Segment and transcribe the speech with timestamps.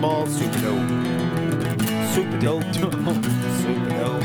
[0.00, 0.88] Ball Super Dope.
[2.14, 2.74] Super Dope.
[2.74, 4.22] Super Dope.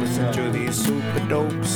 [0.00, 1.70] Listen to these Super Dopes.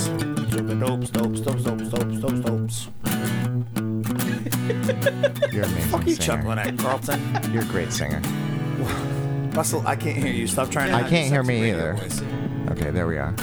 [0.50, 2.89] Super Dopes, Dopes, Dopes, Dopes, Dopes, Dopes, Dopes.
[5.52, 6.36] You're amazing Fuck you singer.
[6.39, 7.21] chuckling at, Carlton?
[7.52, 8.20] You're a great singer.
[9.52, 10.46] Russell, I can't hear you.
[10.46, 11.95] Stop trying to I can't hear me either.
[11.95, 12.22] voice.
[12.70, 13.34] Okay, there we are.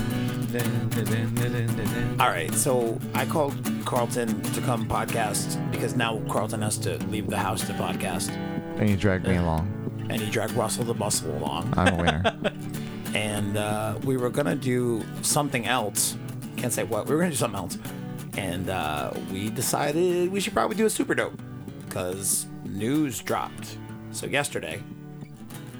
[2.19, 7.29] All right, so I called Carlton to come podcast because now Carlton has to leave
[7.29, 8.29] the house to podcast,
[8.77, 9.71] And you dragged me along.
[10.09, 11.73] and he dragged Russell the Muscle along.
[11.77, 12.53] I'm a winner.
[13.15, 16.17] and uh, we were gonna do something else.
[16.57, 17.07] Can't say what.
[17.07, 17.77] We were gonna do something else,
[18.37, 21.39] and uh, we decided we should probably do a super dope
[21.85, 23.77] because news dropped.
[24.11, 24.81] So yesterday,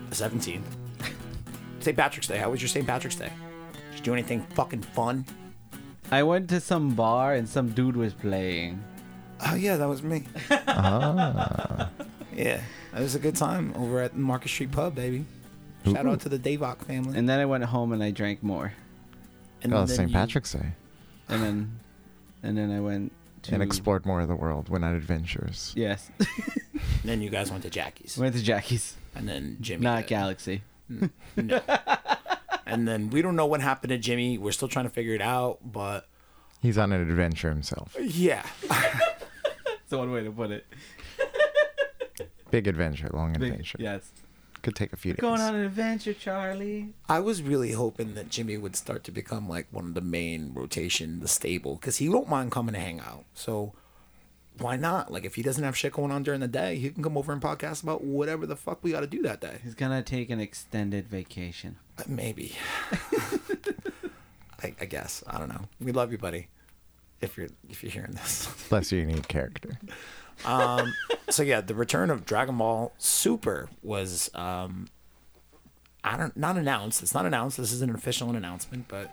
[0.09, 0.75] the seventeenth,
[1.79, 1.95] St.
[1.97, 2.37] Patrick's Day.
[2.37, 2.85] How was your St.
[2.87, 3.31] Patrick's Day?
[3.91, 5.25] Did you do anything fucking fun?
[6.11, 8.83] I went to some bar and some dude was playing.
[9.45, 10.23] Oh yeah, that was me.
[10.67, 11.89] Ah.
[12.35, 12.59] Yeah,
[12.95, 15.25] it was a good time over at Market Street Pub, baby.
[15.85, 17.17] Shout out to the Davok family.
[17.17, 18.73] And then I went home and I drank more.
[19.61, 20.09] And Oh, then St.
[20.09, 20.73] you- Patrick's Day.
[21.29, 21.79] And then
[22.43, 23.11] and then I went
[23.43, 24.69] to And explored more of the world.
[24.69, 25.73] Went on adventures.
[25.75, 26.09] Yes.
[27.03, 28.95] Then you guys went to Jackie's, went to Jackie's.
[29.15, 29.83] and then Jimmy.
[29.83, 30.07] Not did.
[30.07, 30.63] Galaxy.
[32.67, 34.39] And then we don't know what happened to Jimmy.
[34.39, 36.07] We're still trying to figure it out, but
[36.61, 37.95] He's on an adventure himself.
[38.01, 38.43] yeah.
[38.67, 40.65] That's one way to put it.
[42.51, 43.77] Big adventure, long Big- adventure.
[43.79, 44.11] yes.
[44.61, 45.19] Could take a few days.
[45.21, 46.89] Going on an adventure, Charlie.
[47.07, 50.53] I was really hoping that Jimmy would start to become like one of the main
[50.55, 53.25] rotation, the stable, because he won't mind coming to hang out.
[53.35, 53.73] So
[54.57, 55.11] why not?
[55.11, 57.31] Like if he doesn't have shit going on during the day, he can come over
[57.31, 59.59] and podcast about whatever the fuck we got to do that day.
[59.63, 61.75] He's gonna take an extended vacation.
[61.99, 62.55] Uh, Maybe.
[64.63, 65.65] I, I guess I don't know.
[65.79, 66.47] We love you, buddy.
[67.21, 68.47] If you're if you're hearing this.
[68.69, 69.79] Bless your unique character.
[70.43, 70.93] Um,
[71.29, 74.87] so yeah, the return of Dragon Ball Super was um,
[76.03, 77.01] I don't not announced.
[77.01, 77.57] It's not announced.
[77.57, 79.09] This isn't an official announcement, but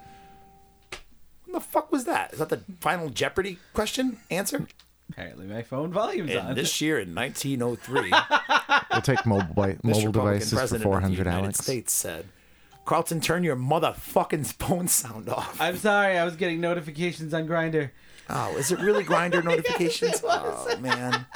[1.44, 2.32] when the fuck was that?
[2.32, 4.66] Is that the final Jeopardy question answer?
[5.10, 6.54] Apparently, my phone volume's In on.
[6.54, 8.10] this year in 1903,
[8.92, 11.58] We'll take mobile, bi- mobile devices for president of the United Alex.
[11.58, 12.26] States said,
[12.86, 17.90] "Carlton, turn your motherfucking phone sound off." I'm sorry, I was getting notifications on Grindr.
[18.32, 20.22] Oh, is it really Grindr notifications?
[20.24, 21.26] oh man.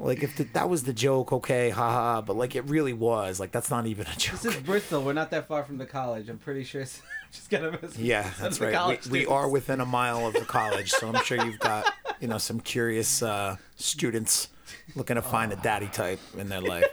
[0.00, 2.20] Like if the, that was the joke, okay, haha.
[2.20, 3.40] But like it really was.
[3.40, 4.40] Like that's not even a joke.
[4.40, 5.02] This is Bristol.
[5.02, 6.28] We're not that far from the college.
[6.28, 6.82] I'm pretty sure.
[6.82, 7.98] It's just gonna miss.
[7.98, 9.04] Yeah, that's right.
[9.06, 12.28] We, we are within a mile of the college, so I'm sure you've got you
[12.28, 14.48] know some curious uh, students
[14.94, 16.84] looking to find a daddy type in their life.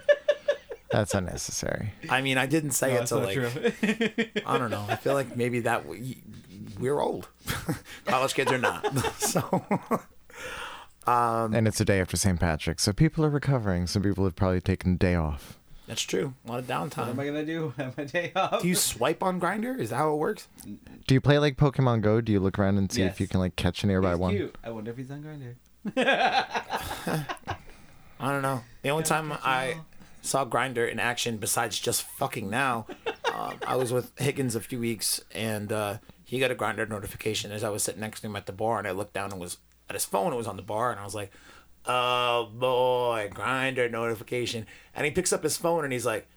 [0.91, 1.91] That's unnecessary.
[2.09, 4.41] I mean, I didn't say it That's to like true.
[4.45, 4.85] I don't know.
[4.87, 6.15] I feel like maybe that w-
[6.79, 7.29] we're old.
[8.05, 8.85] college kids are not.
[9.19, 9.65] so
[11.07, 12.39] Um, and it's a day after St.
[12.39, 13.85] Patrick's, so people are recovering.
[13.85, 15.59] Some people have probably taken a day off.
[15.87, 16.33] that's true.
[16.47, 16.97] A lot of downtime.
[16.97, 17.19] what am.
[17.19, 17.73] I gonna do?
[17.77, 18.63] Have my day off?
[18.63, 19.79] Do you swipe on Grindr?
[19.79, 20.47] Is that how it works?
[21.05, 22.21] Do you play like Pokemon Go?
[22.21, 24.33] Do you look around and see if you can like catch a nearby He's one?
[24.35, 24.55] cute.
[24.63, 25.55] I wonder if he's on Grindr.
[28.19, 28.63] I don't know.
[28.81, 29.77] The only time I
[30.23, 32.87] saw Grindr in action, besides just fucking now,
[33.33, 37.51] um, I was with Higgins a few weeks, and uh, he got a Grindr notification
[37.51, 39.39] as I was sitting next to him at the bar, and I looked down and
[39.39, 39.57] was
[39.89, 40.33] at his phone.
[40.33, 41.31] It was on the bar, and I was like,
[41.85, 44.65] "Oh boy, Grindr notification!"
[44.95, 46.27] And he picks up his phone and he's like,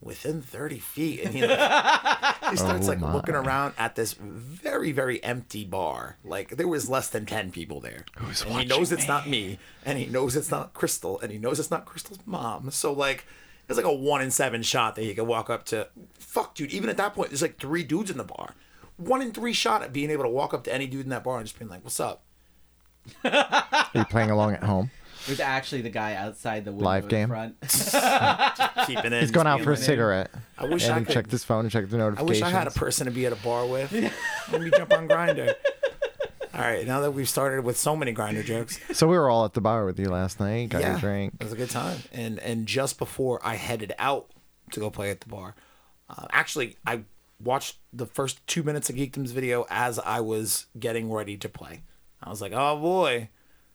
[0.00, 1.58] "Within thirty feet," and he like,
[2.50, 3.12] he starts Oh like my.
[3.12, 6.18] looking around at this very very empty bar.
[6.24, 8.04] Like there was less than ten people there.
[8.18, 11.38] Who's and he knows it's not me, and he knows it's not Crystal, and he
[11.38, 12.70] knows it's not Crystal's mom.
[12.70, 13.24] So like,
[13.68, 15.88] it's like a one in seven shot that he could walk up to.
[16.18, 16.72] Fuck, dude.
[16.72, 18.54] Even at that point, there's like three dudes in the bar.
[19.00, 21.24] One in three shot at being able to walk up to any dude in that
[21.24, 22.22] bar and just being like, "What's up?"
[23.24, 24.90] Are you playing along at home?
[25.24, 27.28] It was actually the guy outside the window Live in game?
[27.28, 27.60] front.
[28.86, 29.20] Keeping it.
[29.20, 29.84] He's going out for a my name.
[29.84, 30.30] cigarette.
[30.58, 32.30] I wish and I he could- checked his phone and checked the I notifications.
[32.30, 33.92] wish I had a person to be at a bar with.
[34.52, 35.54] Let me jump on Grindr.
[36.54, 39.44] All right, now that we've started with so many Grindr jokes, So we were all
[39.44, 40.70] at the bar with you last night.
[40.70, 41.34] Got your drink.
[41.40, 41.98] It was a good time.
[42.12, 44.30] And and just before I headed out
[44.72, 45.54] to go play at the bar,
[46.08, 47.02] uh, actually I
[47.42, 51.82] watched the first two minutes of Geekdom's video as I was getting ready to play.
[52.22, 53.30] I was like, oh boy,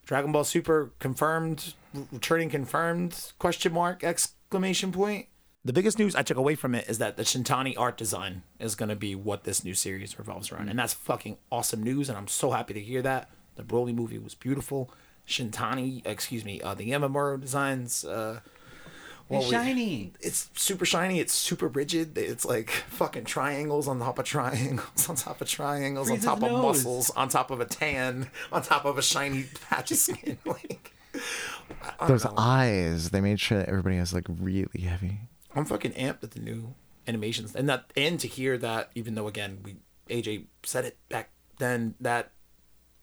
[0.05, 1.73] Dragon Ball Super confirmed,
[2.11, 3.33] returning confirmed?
[3.39, 5.27] Question mark exclamation point.
[5.63, 8.75] The biggest news I took away from it is that the Shintani art design is
[8.75, 10.69] going to be what this new series revolves around.
[10.69, 12.07] And that's fucking awesome news.
[12.07, 13.31] And I'm so happy to hear that.
[13.55, 14.91] The Broly movie was beautiful.
[15.27, 18.05] Shintani, excuse me, uh, the Yamamuro designs.
[18.05, 18.41] Uh,
[19.29, 20.13] well, He's we- shiny.
[20.19, 21.19] it's super shiny.
[21.19, 22.17] It's super rigid.
[22.17, 26.51] It's like fucking triangles on top of triangles on top of triangles on top of
[26.51, 26.61] nose.
[26.63, 30.37] muscles on top of a tan on top of a shiny patch of skin.
[30.45, 30.91] like,
[32.07, 32.33] Those know.
[32.37, 35.19] eyes, they made sure that everybody has like really heavy.
[35.55, 36.73] I'm fucking amped at the new
[37.07, 39.77] animations, and that and to hear that, even though again we
[40.09, 42.31] AJ said it back then that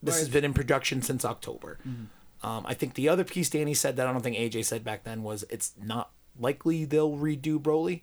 [0.02, 1.78] this has been in production since October.
[1.88, 2.04] Mm-hmm.
[2.42, 5.04] Um, I think the other piece Danny said that I don't think AJ said back
[5.04, 8.02] then was it's not likely they'll redo Broly,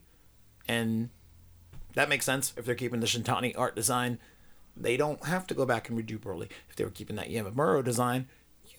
[0.67, 1.09] and
[1.95, 4.19] that makes sense if they're keeping the Shintani art design.
[4.77, 6.49] They don't have to go back and redo Broly.
[6.69, 8.27] If they were keeping that Yamamuro design,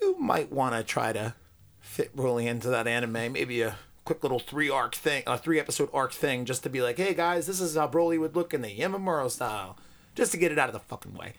[0.00, 1.34] you might want to try to
[1.80, 3.32] fit Broly into that anime.
[3.32, 3.76] Maybe a
[4.06, 7.12] quick little three arc thing, a three episode arc thing, just to be like, hey
[7.12, 9.76] guys, this is how Broly would look in the Yamamuro style,
[10.14, 11.34] just to get it out of the fucking way.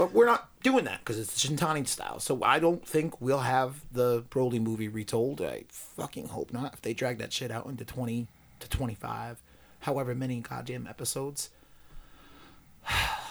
[0.00, 2.20] But we're not doing that because it's Shintani style.
[2.20, 5.42] So I don't think we'll have the Broly movie retold.
[5.42, 6.72] I fucking hope not.
[6.72, 8.26] If they drag that shit out into 20
[8.60, 9.42] to 25,
[9.80, 11.50] however many goddamn episodes,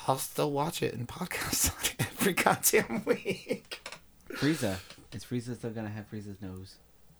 [0.07, 3.81] I'll still watch it and podcast on it every goddamn week.
[4.33, 4.75] Frieza.
[5.11, 6.75] Is Frieza still gonna have Frieza's nose?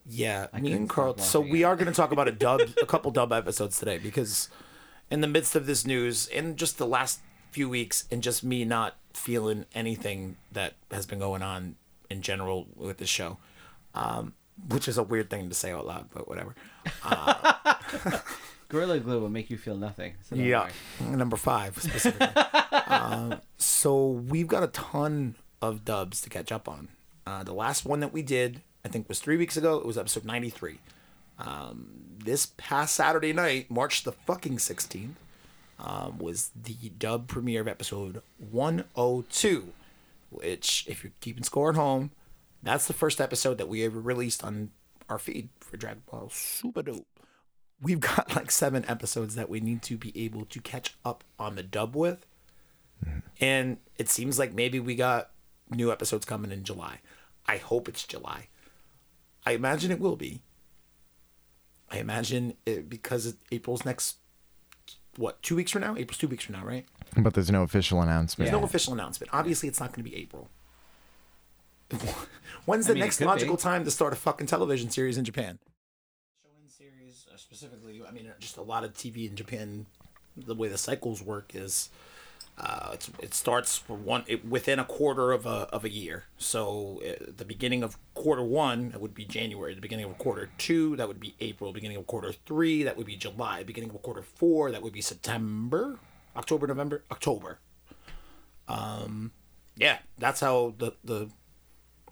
[0.08, 1.18] Yeah, I me and Carl.
[1.18, 4.48] So we are going to talk about a dub, a couple dub episodes today because,
[5.10, 7.20] in the midst of this news, in just the last
[7.52, 11.76] few weeks, and just me not feeling anything that has been going on
[12.10, 13.38] in general with the show,
[13.96, 14.34] um,
[14.68, 16.56] which is a weird thing to say out loud, but whatever.
[18.70, 20.14] Gorilla Glue will make you feel nothing.
[20.22, 20.70] So Yeah,
[21.00, 21.16] worry.
[21.16, 22.28] number five specifically.
[22.88, 26.90] um, so we've got a ton of dubs to catch up on.
[27.26, 29.78] Uh, the last one that we did, I think, was three weeks ago.
[29.78, 30.80] It was episode ninety-three.
[31.40, 31.88] Um,
[32.24, 35.16] this past Saturday night, March the fucking sixteenth,
[35.80, 39.74] um, was the dub premiere of episode one hundred two.
[40.30, 42.12] Which, if you're keeping score at home,
[42.62, 44.70] that's the first episode that we ever released on
[45.10, 47.08] our feed for Dragon Ball Super Dope
[47.82, 51.56] we've got like seven episodes that we need to be able to catch up on
[51.56, 52.26] the dub with.
[53.40, 55.30] And it seems like maybe we got
[55.70, 57.00] new episodes coming in July.
[57.48, 58.48] I hope it's July.
[59.46, 60.42] I imagine it will be.
[61.90, 64.18] I imagine it because April's next,
[65.20, 65.96] what, two weeks from now?
[65.98, 66.86] April's two weeks from now, right?
[67.18, 68.50] But there's no official announcement.
[68.50, 69.34] There's no official announcement.
[69.34, 70.48] Obviously, it's not going to be April.
[72.66, 73.62] When's the I mean, next logical be.
[73.62, 75.60] time to start a fucking television series in Japan?
[76.46, 79.88] Shonen series, uh, specifically, I mean, just a lot of TV in Japan.
[80.38, 81.90] The way the cycles work is,
[82.60, 86.26] uh, it's, it starts one it, within a quarter of a of a year.
[86.38, 89.74] So, uh, the beginning of quarter one that would be January.
[89.74, 91.72] The beginning of quarter two that would be April.
[91.72, 93.64] Beginning of quarter three that would be July.
[93.64, 96.00] Beginning of quarter four that would be September,
[96.36, 97.60] October, November, October
[99.80, 101.30] yeah, that's how the the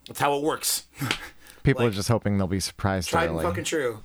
[0.07, 0.85] that's how it works.
[1.63, 4.03] People like- are just hoping they'll be surprised Tried and fucking true.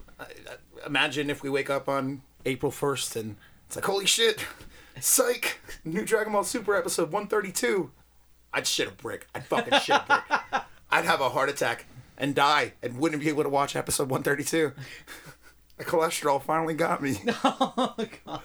[0.84, 3.36] Imagine if we wake up on April first and
[3.66, 4.44] it's like, holy shit,
[5.00, 7.90] psych, new Dragon Ball Super episode one thirty two.
[8.52, 9.26] I'd shit a brick.
[9.34, 10.62] I'd fucking shit a brick.
[10.90, 11.86] I'd have a heart attack
[12.18, 14.72] and die and wouldn't be able to watch episode one thirty two.
[15.78, 17.18] The cholesterol finally got me.
[17.44, 17.94] Oh
[18.26, 18.42] God.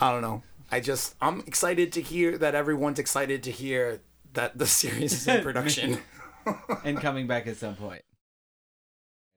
[0.00, 0.42] I don't know.
[0.70, 4.00] I just I'm excited to hear that everyone's excited to hear
[4.34, 5.98] that the series is in production.
[6.84, 8.02] and coming back at some point.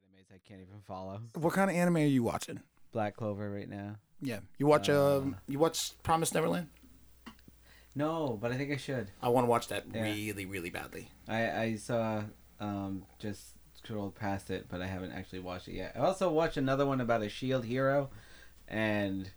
[0.03, 1.21] Animes I can't even follow.
[1.35, 2.59] what kind of anime are you watching?
[2.91, 3.97] Black Clover right now.
[4.21, 6.67] Yeah, you watch um you watch Promise Neverland.
[7.95, 9.11] No, but I think I should.
[9.21, 10.03] I want to watch that Yeah.
[10.03, 11.09] really really badly.
[11.27, 12.23] I I saw
[12.59, 13.41] um just
[13.75, 15.93] scrolled past it, but I haven't actually watched it yet.
[15.95, 18.09] I also watched another one about a shield hero
[18.67, 19.31] and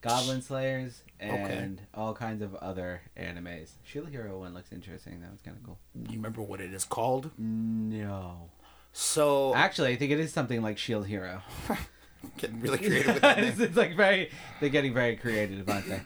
[0.00, 3.72] goblin slayers and all kinds of other animes.
[3.82, 5.20] Shield hero one looks interesting.
[5.20, 5.78] That was kind of cool.
[6.08, 7.32] You remember what it is called?
[7.36, 8.50] No.
[8.92, 11.42] So Actually, I think it is something like Shield Hero.
[12.36, 13.38] getting really creative with that.
[13.38, 16.00] it's, it's like very they're getting very creative, aren't they?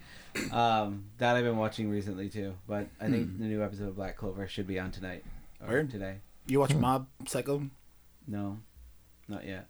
[0.51, 2.55] Um, that I've been watching recently too.
[2.67, 5.25] But I think the new episode of Black Clover should be on tonight
[5.61, 5.91] or Word?
[5.91, 6.17] today.
[6.47, 7.69] You watch Mob Psycho?
[8.27, 8.59] No,
[9.29, 9.67] not yet.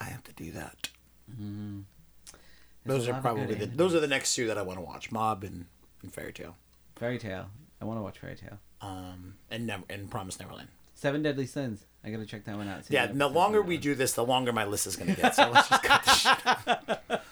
[0.00, 0.88] I have to do that.
[1.30, 1.80] Mm-hmm.
[2.84, 4.62] There's Those a are of probably good the, those are the next two that I
[4.62, 5.10] want to watch.
[5.12, 5.66] Mob and,
[6.02, 6.56] and Fairy Tail.
[6.96, 7.46] Fairy Tail.
[7.80, 8.58] I want to watch Fairy Tail.
[8.80, 10.68] Um and Never and Promise Neverland.
[10.94, 11.84] Seven Deadly Sins.
[12.04, 12.84] I gotta check that one out.
[12.86, 15.34] See Yeah, the longer we that do this, the longer my list is gonna get.
[15.34, 16.38] So let's just cut this shit.
[16.66, 17.18] one.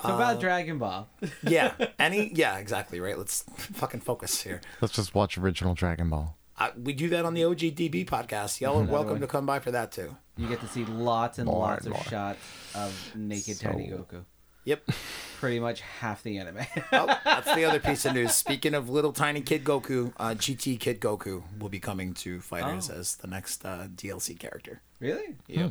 [0.00, 1.08] So about Dragon Ball.
[1.42, 1.72] Yeah.
[1.98, 3.18] Any yeah, exactly, right?
[3.18, 4.60] Let's fucking focus here.
[4.80, 6.36] Let's just watch original Dragon Ball.
[6.56, 8.60] Uh, we do that on the OGDB podcast.
[8.60, 9.18] Y'all are welcome way.
[9.20, 10.16] to come by for that too.
[10.36, 12.04] You get to see lots and More lots and of more.
[12.04, 12.38] shots
[12.76, 14.24] of naked Tiny Goku.
[14.68, 14.90] Yep.
[15.40, 16.58] Pretty much half the anime.
[16.92, 18.34] Oh, that's the other piece of news.
[18.34, 22.90] Speaking of little tiny kid Goku, uh, GT Kid Goku will be coming to FighterZ
[22.92, 22.98] Oh.
[22.98, 24.82] as the next uh, DLC character.
[25.00, 25.36] really?
[25.46, 25.68] Yeah.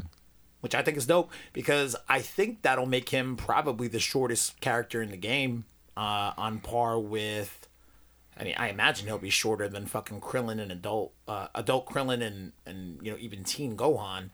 [0.61, 5.01] Which I think is dope because I think that'll make him probably the shortest character
[5.03, 7.67] in the game, uh, on par with.
[8.39, 12.23] I mean, I imagine he'll be shorter than fucking Krillin and adult, uh, adult Krillin
[12.25, 14.29] and and you know even teen Gohan.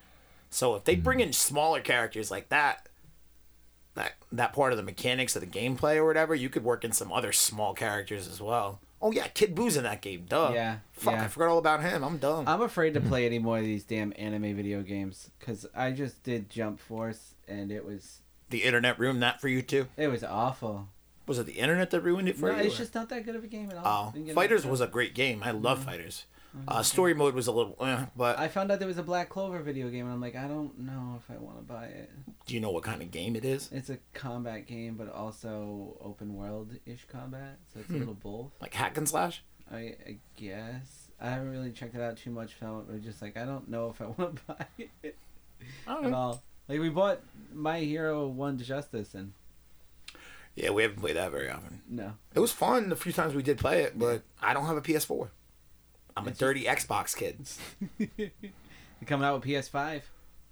[0.50, 2.88] So if they bring in smaller characters like that,
[3.96, 6.92] that that part of the mechanics of the gameplay or whatever, you could work in
[6.92, 8.80] some other small characters as well.
[9.02, 10.26] Oh yeah, Kid Boo's in that game.
[10.30, 10.52] Duh.
[10.54, 11.24] Yeah, Fuck, yeah.
[11.26, 12.04] I forgot all about him.
[12.04, 12.48] I'm dumb.
[12.48, 16.24] I'm afraid to play any more of these damn anime video games because I just
[16.24, 19.88] did Jump Force and it was the internet ruined that for you too.
[19.98, 20.88] it was awful.
[21.26, 22.66] Was it the internet that ruined it for No, you?
[22.66, 24.14] it's or- just not that good of a game at all.
[24.16, 25.42] Oh, FighterZ was a great game.
[25.44, 25.90] I love mm-hmm.
[25.90, 26.24] FighterZ.
[26.68, 29.30] Uh, story mode was a little, eh, but I found out there was a Black
[29.30, 32.12] Clover video game, and I'm like, I don't know if I want to buy it.
[32.46, 33.70] do you know what kind of game it is?
[33.72, 38.00] It's a combat game, but also open world ish combat, so it's a Hmm.
[38.00, 38.52] little both.
[38.62, 39.44] Like hack and slash?
[39.72, 42.54] I, I guess I haven't really checked it out too much.
[42.56, 44.66] Found it just like I don't know if I want to buy
[45.02, 45.16] it
[45.88, 46.44] I at all.
[46.68, 47.22] Like we bought
[47.54, 49.34] My Hero One Justice, and
[50.56, 51.82] Yeah, we haven't played that very often.
[51.90, 54.78] no, It was fun the few times we did play it, but I don't have
[54.78, 55.30] a PS4.
[56.16, 57.46] I'm a dirty Xbox kid.
[58.18, 58.30] They're
[59.06, 60.02] coming out with PS5.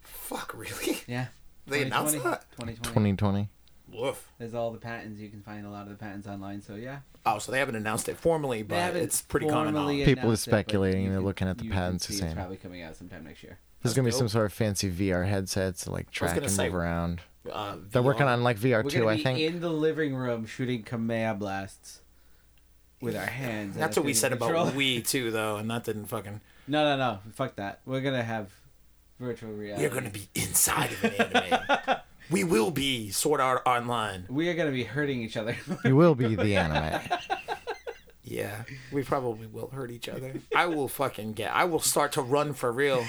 [0.01, 0.99] Fuck, really?
[1.07, 1.27] Yeah.
[1.67, 2.23] They announced 2020.
[2.29, 2.51] that?
[2.51, 3.11] 2020.
[3.11, 3.49] 2020.
[3.93, 4.31] Woof.
[4.39, 5.19] There's all the patents.
[5.19, 6.61] You can find a lot of the patents online.
[6.61, 10.05] So yeah, Oh, so they haven't announced it formally, but it's pretty common knowledge.
[10.05, 12.07] People are announced it, but speculating, you they're can- looking at the you can patents
[12.07, 13.59] see and It's saying- probably coming out sometime next year.
[13.83, 16.65] There's gonna be some sort of fancy VR headsets to like track gonna and say,
[16.65, 17.21] move around.
[17.51, 18.33] Uh, They're working VR.
[18.33, 19.39] on like VR We're two, gonna I be think.
[19.39, 22.00] in the living room shooting Kamea blasts
[23.01, 23.75] with our hands.
[23.75, 24.71] That's what we said about controller.
[24.71, 26.41] Wii too, though, and that didn't fucking.
[26.67, 27.19] No, no, no.
[27.33, 27.81] Fuck that.
[27.85, 28.51] We're gonna have
[29.19, 29.81] virtual reality.
[29.83, 31.97] You're gonna be inside of an anime.
[32.31, 34.25] we will be Sword Art Online.
[34.29, 35.57] We are gonna be hurting each other.
[35.83, 37.01] You will be the anime.
[38.23, 40.33] Yeah, we probably will hurt each other.
[40.55, 41.53] I will fucking get.
[41.53, 43.03] I will start to run for real,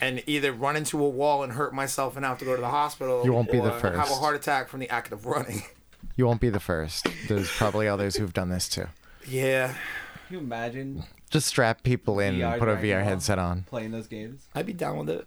[0.00, 2.70] and either run into a wall and hurt myself and have to go to the
[2.70, 3.22] hospital.
[3.24, 5.62] You won't be the or Have a heart attack from the act of running.
[6.16, 7.06] You won't be the first.
[7.28, 8.86] There's probably others who've done this too.
[9.28, 9.68] Yeah,
[10.28, 13.04] Can you imagine Just strap people in, VR put a Dragon VR Ball?
[13.04, 13.62] headset on.
[13.64, 14.46] playing those games?
[14.54, 15.26] I'd be down with it.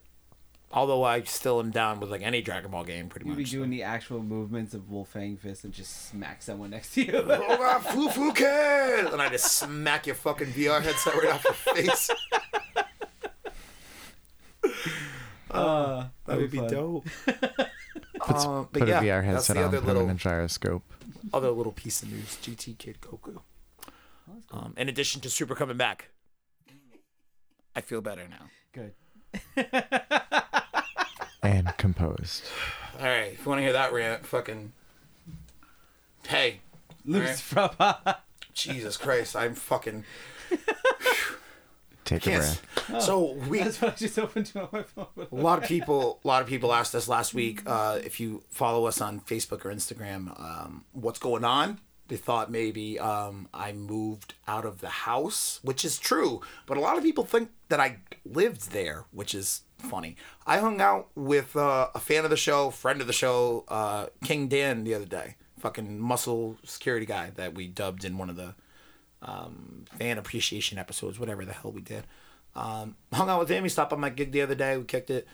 [0.72, 3.31] Although I still am down with like any Dragon Ball game, pretty much.
[3.31, 3.51] You'd be much.
[3.51, 7.12] doing the actual movements of Wolf Fang Fist and just smack someone next to you.
[7.27, 9.05] Oh god, foo foo kid!
[9.12, 12.10] And I just smack your fucking VR headset right off your face.
[15.51, 16.67] Uh, That would be fun.
[16.69, 17.08] dope.
[18.36, 20.83] Um, but Put yeah, a VR headset on, other put little them in a gyroscope.
[21.33, 22.38] other little piece of news.
[22.41, 23.41] GT Kid Goku.
[24.51, 26.09] Um, in addition to Super coming back,
[27.75, 28.50] I feel better now.
[28.74, 28.93] Good.
[31.41, 32.43] And composed.
[33.00, 34.74] All right, if you want to hear that rant, fucking
[36.27, 36.59] hey,
[37.05, 37.69] Loose from
[38.53, 40.03] Jesus Christ, I'm fucking
[42.09, 42.61] Take a can't.
[42.87, 43.03] breath.
[43.03, 45.05] So we That's what I just opened to on my phone.
[45.31, 48.43] a lot of people a lot of people asked us last week uh, if you
[48.49, 53.71] follow us on facebook or instagram um, what's going on they thought maybe um, i
[53.71, 57.79] moved out of the house which is true but a lot of people think that
[57.79, 60.15] i lived there which is funny
[60.47, 64.07] i hung out with uh, a fan of the show friend of the show uh,
[64.23, 68.35] king dan the other day fucking muscle security guy that we dubbed in one of
[68.35, 68.55] the
[69.21, 72.05] um, fan appreciation episodes, whatever the hell we did.
[72.55, 73.63] Um, hung out with him.
[73.63, 74.77] He stopped on my gig the other day.
[74.77, 75.27] We kicked it.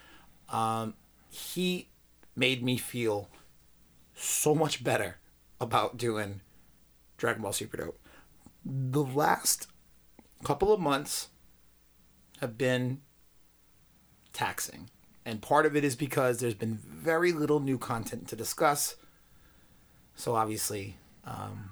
[0.50, 0.94] Um,
[1.30, 1.90] he
[2.36, 3.30] made me feel
[4.16, 5.18] so much better
[5.60, 6.42] about doing
[7.18, 8.00] Dragon Ball Super Dope.
[8.66, 9.68] The last
[10.44, 11.30] couple of months
[12.42, 13.02] have been
[14.34, 14.90] taxing.
[15.26, 18.96] And part of it is because there's been very little new content to discuss.
[20.16, 21.72] So obviously, um,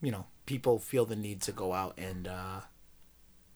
[0.00, 2.60] you know, people feel the need to go out and uh,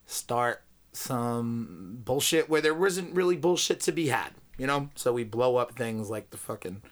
[0.07, 4.91] start some bullshit where there wasn't really bullshit to be had, you know?
[4.97, 6.83] So we blow up things like the fucking.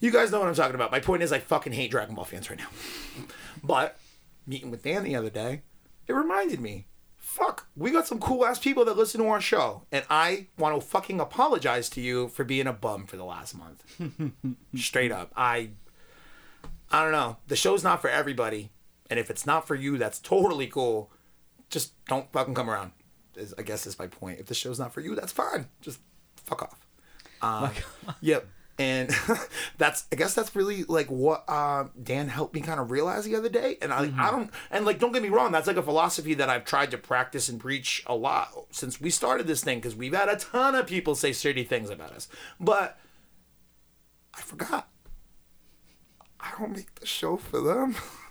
[0.00, 0.90] You guys know what I'm talking about.
[0.90, 2.68] My point is, I fucking hate Dragon Ball fans right now.
[3.62, 3.98] but
[4.46, 5.62] meeting with Dan the other day,
[6.06, 6.86] it reminded me
[7.34, 9.82] fuck, we got some cool ass people that listen to our show.
[9.90, 13.56] And I want to fucking apologize to you for being a bum for the last
[13.56, 13.82] month.
[14.76, 15.32] Straight up.
[15.34, 15.70] I
[16.92, 17.38] I don't know.
[17.48, 18.70] The show's not for everybody,
[19.10, 21.10] and if it's not for you, that's totally cool.
[21.70, 22.92] Just don't fucking come around.
[23.36, 24.40] Is I guess is my point.
[24.40, 25.66] If the show's not for you, that's fine.
[25.80, 26.00] Just
[26.36, 26.86] fuck off.
[27.42, 27.70] Um,
[28.20, 28.46] yep.
[28.76, 29.10] And
[29.78, 33.36] that's I guess that's really like what uh, Dan helped me kind of realize the
[33.36, 33.76] other day.
[33.80, 36.48] And I I don't and like don't get me wrong, that's like a philosophy that
[36.48, 40.14] I've tried to practice and preach a lot since we started this thing because we've
[40.14, 42.28] had a ton of people say shitty things about us.
[42.58, 42.98] But
[44.36, 44.88] I forgot.
[46.44, 47.96] I don't make the show for them.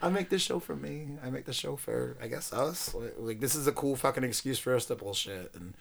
[0.00, 1.08] I make the show for me.
[1.24, 2.94] I make the show for, I guess, us.
[2.94, 5.52] Like, like, this is a cool fucking excuse for us to bullshit.
[5.56, 5.74] And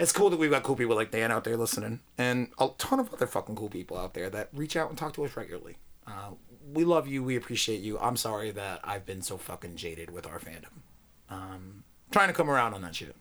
[0.00, 2.98] it's cool that we've got cool people like Dan out there listening, and a ton
[2.98, 5.76] of other fucking cool people out there that reach out and talk to us regularly.
[6.06, 6.30] Uh,
[6.72, 7.22] we love you.
[7.22, 7.98] We appreciate you.
[8.00, 10.82] I'm sorry that I've been so fucking jaded with our fandom.
[11.30, 13.14] Um, trying to come around on that shit.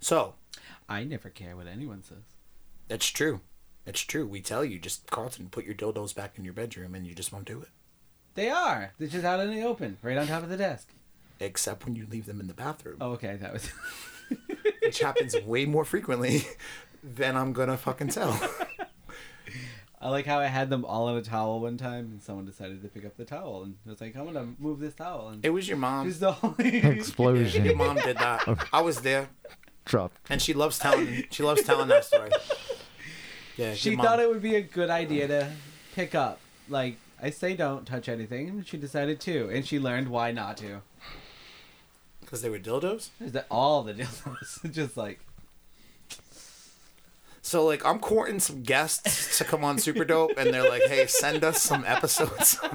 [0.00, 0.34] So
[0.88, 2.22] I never care what anyone says.
[2.86, 3.40] That's true.
[3.88, 4.26] It's true.
[4.26, 7.32] We tell you just Carlton, put your dildos back in your bedroom, and you just
[7.32, 7.68] won't do it.
[8.34, 8.92] They are.
[8.98, 10.88] They're just out in the open, right on top of the desk.
[11.40, 13.70] Except when you leave them in the bathroom, Oh, okay, that was.
[14.82, 16.42] which happens way more frequently
[17.02, 18.38] than I'm gonna fucking tell.
[20.00, 22.82] I like how I had them all in a towel one time, and someone decided
[22.82, 25.44] to pick up the towel, and I was like, "I'm gonna move this towel." And
[25.44, 26.06] It was your mom.
[26.06, 27.64] just the only Explosion.
[27.64, 28.46] Your mom did that.
[28.72, 29.28] I was there,
[29.84, 30.16] Dropped.
[30.30, 31.24] and she loves telling.
[31.30, 32.30] She loves telling that story.
[33.58, 35.52] Yeah, She your mom- thought it would be a good idea to
[35.94, 36.40] pick up.
[36.68, 38.48] Like I say, don't touch anything.
[38.48, 40.80] and She decided to, and she learned why not to.
[42.20, 43.08] because they were dildos.
[43.20, 44.70] Is that all the dildos?
[44.72, 45.18] just like
[47.42, 51.06] So like I'm courting some guests to come on Super Dope, and they're like, "Hey,
[51.06, 52.58] send us some episodes."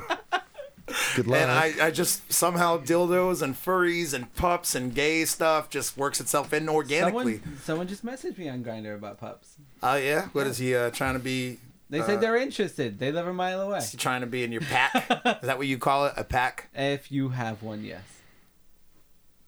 [1.15, 1.39] Good luck.
[1.41, 6.19] and I, I just somehow dildos and furries and pups and gay stuff just works
[6.19, 7.37] itself in organically.
[7.39, 9.55] someone, someone just messaged me on Grindr about pups.
[9.81, 11.59] Oh yeah, what is he uh, trying to be?
[11.89, 12.97] They Uh, said they're interested.
[12.99, 13.77] They live a mile away.
[13.79, 14.95] Is he trying to be in your pack?
[15.41, 16.13] is that what you call it?
[16.17, 16.69] A pack?
[16.73, 18.01] If you have one, yes.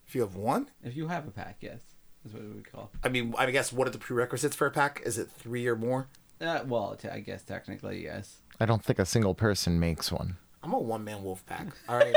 [0.08, 1.80] If you have one, If you have a pack, yes,
[2.26, 2.92] is what we call.
[3.04, 5.02] I mean, I guess what are the prerequisites for a pack?
[5.06, 6.08] Is it three or more?
[6.40, 8.38] Uh, well, t- I guess technically yes.
[8.60, 10.38] I don't think a single person makes one.
[10.66, 11.68] I'm a one man wolf pack.
[11.90, 12.16] All right.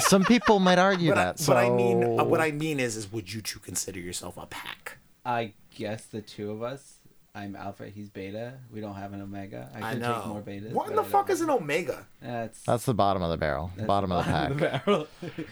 [0.00, 1.38] Some people might argue but I, that.
[1.38, 4.36] So but I mean, uh, what I mean is, is would you two consider yourself
[4.36, 4.98] a pack?
[5.24, 6.94] I guess the two of us.
[7.34, 7.88] I'm alpha.
[7.88, 8.54] He's beta.
[8.72, 9.70] We don't have an omega.
[9.74, 10.14] I I could know.
[10.16, 10.72] take more betas.
[10.72, 12.06] what in the fuck is an omega?
[12.20, 14.50] That's that's the bottom of the barrel, that's bottom of the pack.
[14.50, 15.06] Of the barrel.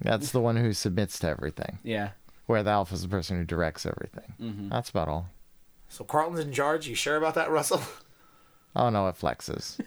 [0.00, 1.78] That's the one who submits to everything.
[1.82, 2.10] yeah.
[2.46, 4.32] Where the alpha is the person who directs everything.
[4.40, 4.70] Mhm.
[4.70, 5.28] That's about all.
[5.88, 6.86] So Carlton's in charge.
[6.86, 7.82] You sure about that, Russell?
[8.76, 9.80] Oh no, it flexes.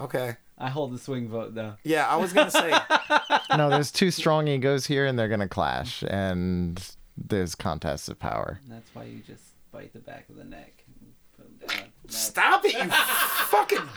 [0.00, 0.36] Okay.
[0.60, 1.74] I hold the swing vote though.
[1.84, 2.74] Yeah, I was gonna say.
[3.56, 6.84] no, there's two strong egos here, and they're gonna clash, and
[7.16, 8.58] there's contests of power.
[8.64, 11.88] And that's why you just bite the back of the neck and put them down.
[12.08, 13.88] Stop it, you fucking.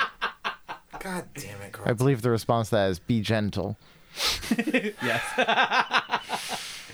[1.00, 3.78] God damn it, I believe the response to that is be gentle.
[4.58, 5.24] yes.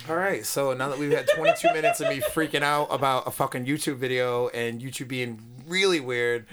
[0.09, 3.31] All right, so now that we've had 22 minutes of me freaking out about a
[3.31, 6.45] fucking YouTube video and YouTube being really weird,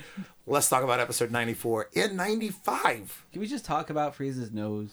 [0.47, 3.25] let's talk about episode 94 and 95.
[3.33, 4.91] Can we just talk about Frieza's nose?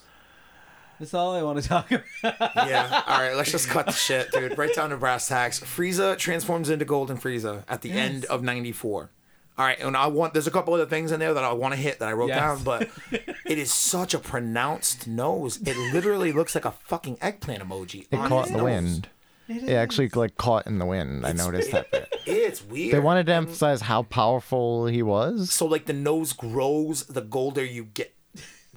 [1.00, 2.56] That's all I want to talk about.
[2.68, 4.58] Yeah, all right, let's just cut the shit, dude.
[4.58, 5.60] Right down to brass tacks.
[5.60, 9.10] Frieza transforms into Golden Frieza at the end of 94.
[9.58, 11.74] All right, and I want there's a couple other things in there that I want
[11.74, 12.40] to hit that I wrote Yes.
[12.40, 12.90] down, but
[13.46, 15.60] it is such a pronounced nose.
[15.66, 18.08] It literally looks like a fucking eggplant emoji.
[18.12, 18.66] It on caught in the nose.
[18.66, 19.10] wind.
[19.50, 21.26] It actually like caught in the wind.
[21.26, 22.11] I noticed that bit.
[22.26, 22.94] It's weird.
[22.94, 25.52] They wanted to emphasize how powerful he was.
[25.52, 28.14] So like the nose grows the golder you get.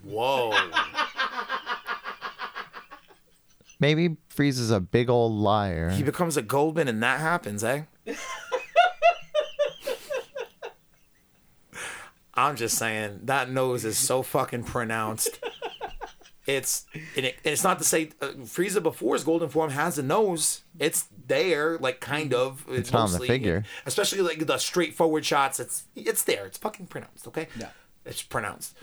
[0.02, 0.52] Whoa.
[3.80, 5.90] Maybe Freeze is a big old liar.
[5.90, 7.82] he becomes a Goldman and that happens, eh?
[12.36, 15.38] I'm just saying that nose is so fucking pronounced.
[16.46, 16.84] It's
[17.16, 20.62] and it, it's not to say uh, Frieza before his golden form has a nose.
[20.78, 22.64] It's there, like kind of.
[22.68, 23.64] It's not on the mostly, figure.
[23.86, 25.58] especially like the straightforward shots.
[25.58, 26.44] It's it's there.
[26.44, 27.26] It's fucking pronounced.
[27.28, 27.48] Okay.
[27.58, 27.68] Yeah.
[28.04, 28.76] It's pronounced.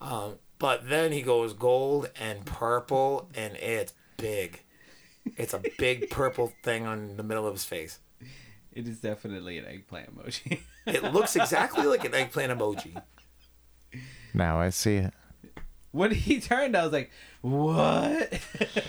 [0.00, 4.62] Um, but then he goes gold and purple, and it's big.
[5.36, 7.98] It's a big purple thing on the middle of his face.
[8.72, 10.60] It is definitely an eggplant emoji.
[10.86, 13.02] It looks exactly like an eggplant emoji.
[14.34, 15.14] Now I see it.
[15.92, 18.40] When he turned, I was like, "What?"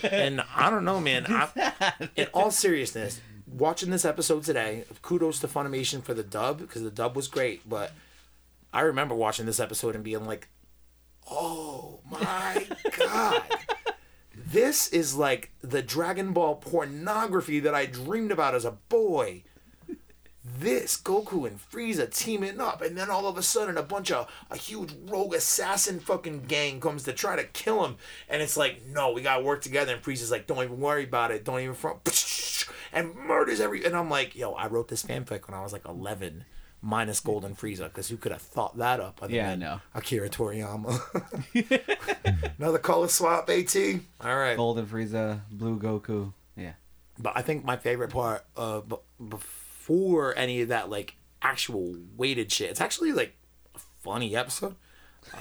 [0.03, 1.25] And I don't know, man.
[1.29, 6.83] I, in all seriousness, watching this episode today, kudos to Funimation for the dub because
[6.83, 7.67] the dub was great.
[7.67, 7.91] But
[8.73, 10.47] I remember watching this episode and being like,
[11.29, 13.43] "Oh my god."
[14.49, 19.43] This is like the Dragon Ball pornography that I dreamed about as a boy.
[20.59, 24.31] This Goku and Frieza teaming up, and then all of a sudden, a bunch of
[24.49, 27.97] a huge rogue assassin fucking gang comes to try to kill him,
[28.29, 29.93] and it's like, no, we gotta work together.
[29.93, 33.83] And Frieza's like, don't even worry about it, don't even front, and murders every.
[33.85, 36.45] And I'm like, yo, I wrote this fanfic when I was like 11,
[36.81, 39.19] minus Golden Frieza, because who could have thought that up?
[39.21, 39.81] Other Yeah, I than know.
[39.95, 40.97] Akira Toriyama.
[42.57, 43.75] Another color swap, At.
[44.21, 44.55] All right.
[44.55, 46.33] Golden Frieza, Blue Goku.
[46.55, 46.73] Yeah.
[47.19, 48.95] But I think my favorite part uh b-
[49.87, 53.37] before any of that like actual weighted shit, it's actually like
[53.73, 54.75] a funny episode.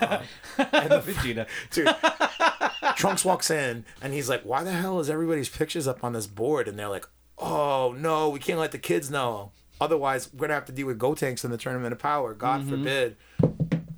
[0.00, 1.46] Vegeta.
[1.70, 6.12] Dude, Trunks walks in and he's like, "Why the hell is everybody's pictures up on
[6.12, 7.06] this board?" And they're like,
[7.38, 9.50] "Oh no, we can't let the kids know.
[9.80, 12.32] Otherwise, we're gonna have to deal with Gotenks in the Tournament of Power.
[12.32, 13.16] God forbid."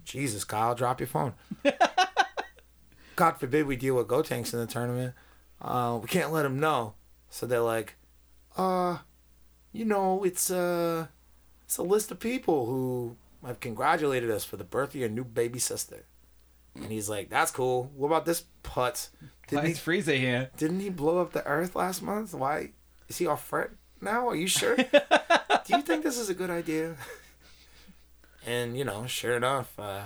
[0.05, 1.35] Jesus, Kyle, drop your phone.
[3.17, 5.13] God forbid we deal with Gotenks in the tournament.
[5.61, 6.95] Uh, we can't let him know.
[7.29, 7.97] So they're like,
[8.57, 8.99] uh,
[9.73, 11.07] you know, it's uh,
[11.65, 15.25] it's a list of people who have congratulated us for the birth of your new
[15.25, 16.05] baby sister.
[16.75, 17.91] And he's like, that's cool.
[17.97, 19.09] What about this putz?
[19.21, 20.51] Why Didn't he, is Frieza here?
[20.57, 22.35] didn't he blow up the Earth last month?
[22.35, 22.71] Why
[23.09, 24.29] is he off fret now?
[24.29, 24.77] Are you sure?
[25.67, 26.97] Do you think this is a good idea?
[28.47, 30.05] And you know, sure enough, uh,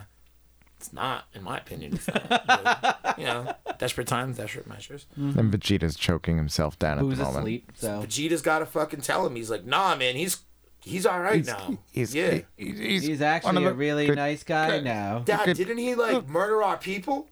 [0.83, 1.27] it's not.
[1.33, 2.29] In my opinion, it's not.
[2.47, 5.07] But, you know, desperate times, desperate measures.
[5.17, 5.51] And mm-hmm.
[5.51, 7.43] Vegeta's choking himself down at Who's the moment.
[7.45, 7.73] asleep?
[7.77, 9.37] So Vegeta's got to fucking tell him.
[9.37, 10.41] He's like, nah, man, he's
[10.81, 11.79] he's all right He's, now.
[11.93, 14.85] he's, yeah, he- he's, he's one actually of a the really good- nice guy good-
[14.85, 15.21] now.
[15.21, 17.29] Dad, Good- didn't he like murder our people?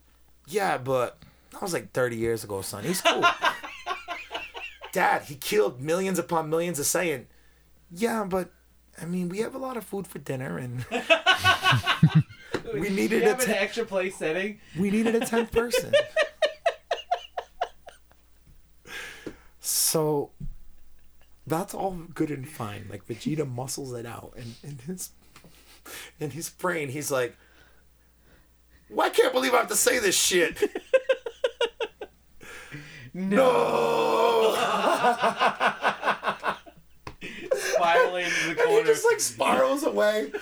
[0.46, 1.18] Yeah, but
[1.50, 2.84] that was like 30 years ago, son.
[2.84, 3.24] He's cool.
[4.92, 7.26] Dad, he killed millions upon millions of Saiyan.
[7.90, 8.50] Yeah, but
[9.00, 10.84] I mean, we have a lot of food for dinner, and
[12.74, 14.60] we needed a have an extra place setting.
[14.78, 15.92] we needed a tenth person.
[19.60, 20.30] so
[21.46, 22.86] that's all good and fine.
[22.90, 25.10] Like Vegeta muscles it out, and in his
[26.18, 27.36] in his brain, he's like,
[28.88, 30.62] "Well, I can't believe I have to say this shit."
[33.14, 34.56] no.
[37.90, 40.32] Spiraling into the And he just like spirals away.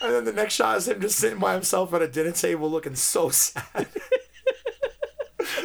[0.00, 2.70] And then the next shot is him just sitting by himself at a dinner table
[2.70, 3.64] looking so sad.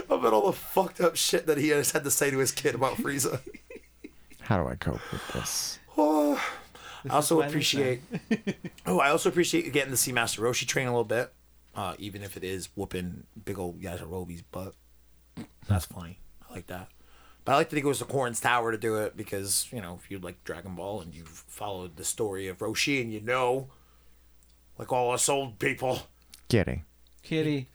[0.10, 2.76] About all the fucked up shit that he has had to say to his kid
[2.76, 3.40] about Frieza.
[4.42, 5.80] How do I cope with this?
[5.98, 6.44] Oh,
[7.10, 8.02] I also appreciate.
[8.86, 11.32] oh, I also appreciate getting to see Master Roshi train a little bit,
[11.76, 14.74] uh, even if it is whooping big old Yajirobe's butt.
[15.68, 16.20] That's funny.
[16.50, 16.90] I like that.
[17.46, 20.00] But I like that he goes to Korin's Tower to do it because you know
[20.04, 23.70] if you like Dragon Ball and you've followed the story of Roshi and you know,
[24.78, 26.02] like all us old people,
[26.48, 26.84] Getty.
[27.24, 27.68] Kitty.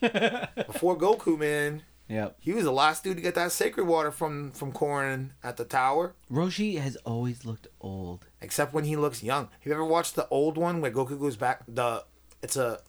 [0.00, 2.36] before Goku, man, Yep.
[2.40, 5.64] he was the last dude to get that sacred water from from Korin at the
[5.64, 6.14] tower.
[6.30, 8.26] Roshi has always looked old.
[8.40, 9.44] except when he looks young.
[9.60, 11.62] Have you ever watched the old one where Goku goes back?
[11.68, 12.04] The
[12.42, 12.80] it's a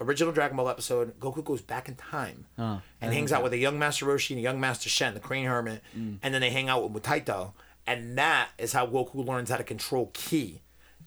[0.00, 1.18] original Dragon Ball episode.
[1.20, 4.38] Goku goes back in time Oh, and hangs out with a young Master Roshi and
[4.38, 7.52] a young Master Shen, the Crane Hermit, and then they hang out with Mutaito,
[7.86, 10.62] and that is how Goku learns how to control Ki.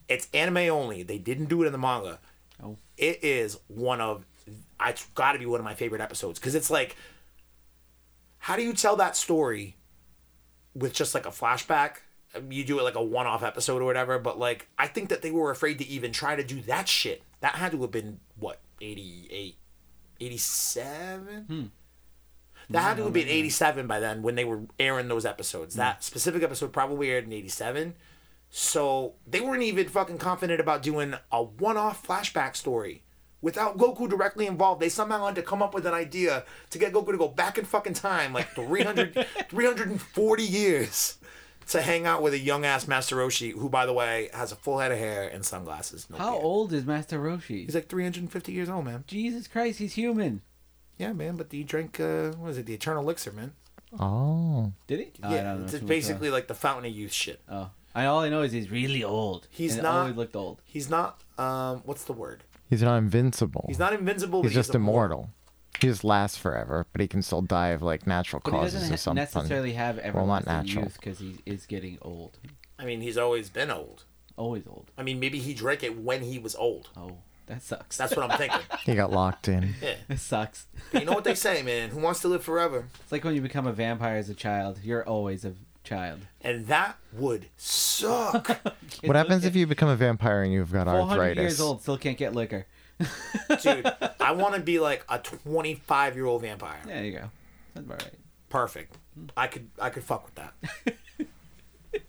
[0.07, 1.03] It's anime only.
[1.03, 2.19] They didn't do it in the manga.
[2.63, 2.77] Oh.
[2.97, 4.25] It is one of
[4.85, 6.95] it's got to be one of my favorite episodes because it's like,
[8.39, 9.77] how do you tell that story
[10.75, 11.97] with just like a flashback?
[12.49, 15.31] You do it like a one-off episode or whatever, but like I think that they
[15.31, 17.23] were afraid to even try to do that shit.
[17.41, 19.57] That had to have been what 88,
[20.19, 21.45] 87?
[21.47, 21.63] Hmm.
[22.69, 25.75] That had to have been 87 by then when they were airing those episodes.
[25.75, 26.01] That hmm.
[26.01, 27.95] specific episode probably aired in 87.
[28.49, 33.03] So they weren't even fucking confident about doing a one off flashback story
[33.41, 34.81] without Goku directly involved.
[34.81, 37.57] They somehow had to come up with an idea to get Goku to go back
[37.57, 41.17] in fucking time, like 300, 340 years,
[41.67, 44.55] to hang out with a young ass Master Roshi, who, by the way, has a
[44.55, 46.07] full head of hair and sunglasses.
[46.09, 46.43] No How beard.
[46.43, 47.65] old is Master Roshi?
[47.65, 49.03] He's like 350 years old, man.
[49.07, 50.41] Jesus Christ, he's human.
[50.97, 53.53] Yeah, man, but he drank, uh, what is it, the Eternal Elixir, man.
[53.99, 54.71] Oh.
[54.87, 55.11] Did he?
[55.23, 57.41] Oh, yeah, don't it's basically like the Fountain of Youth shit.
[57.49, 59.47] Oh, I all I know is he's really old.
[59.51, 60.61] He's and not- Always looked old.
[60.65, 62.43] He's not, um, what's the word?
[62.69, 63.65] He's not invincible.
[63.67, 64.41] He's not invincible.
[64.41, 65.29] but He's just immortal.
[65.79, 68.73] He just lasts forever, but he can still die of like natural But he causes
[68.73, 69.21] doesn't or ha- something.
[69.23, 70.83] necessarily have not everlasting natural.
[70.85, 72.37] youth because he is getting old.
[72.79, 74.03] I mean, he's always been old.
[74.37, 74.91] Always old.
[74.97, 76.89] I mean, maybe he drank it when he was old.
[76.97, 77.97] Oh, that sucks.
[77.97, 78.59] That's what I'm thinking.
[78.85, 79.75] He got locked in.
[79.81, 79.95] Yeah.
[80.07, 80.67] That sucks.
[80.91, 81.89] But you know what they say, man?
[81.89, 82.87] Who wants to live forever?
[83.01, 84.79] It's like when you become a vampire as a child.
[84.83, 86.21] You're always a child.
[86.41, 88.59] And that would suck.
[89.03, 91.41] What happens if you become a vampire and you've got 400 arthritis?
[91.41, 92.65] years old still can't get liquor?
[92.99, 96.79] Dude, I want to be like a 25 year old vampire.
[96.85, 97.29] There you go.
[97.73, 98.13] That's about right.
[98.49, 98.97] Perfect.
[99.35, 100.53] I could I could fuck with that.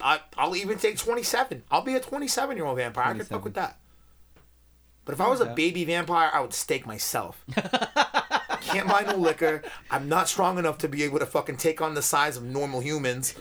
[0.00, 1.62] I, I'll even take 27.
[1.70, 3.14] I'll be a 27 year old vampire.
[3.14, 3.78] I could fuck with that.
[5.04, 7.44] But if I was a baby vampire, I would stake myself.
[8.62, 9.62] Can't buy no liquor.
[9.90, 12.80] I'm not strong enough to be able to fucking take on the size of normal
[12.80, 13.34] humans.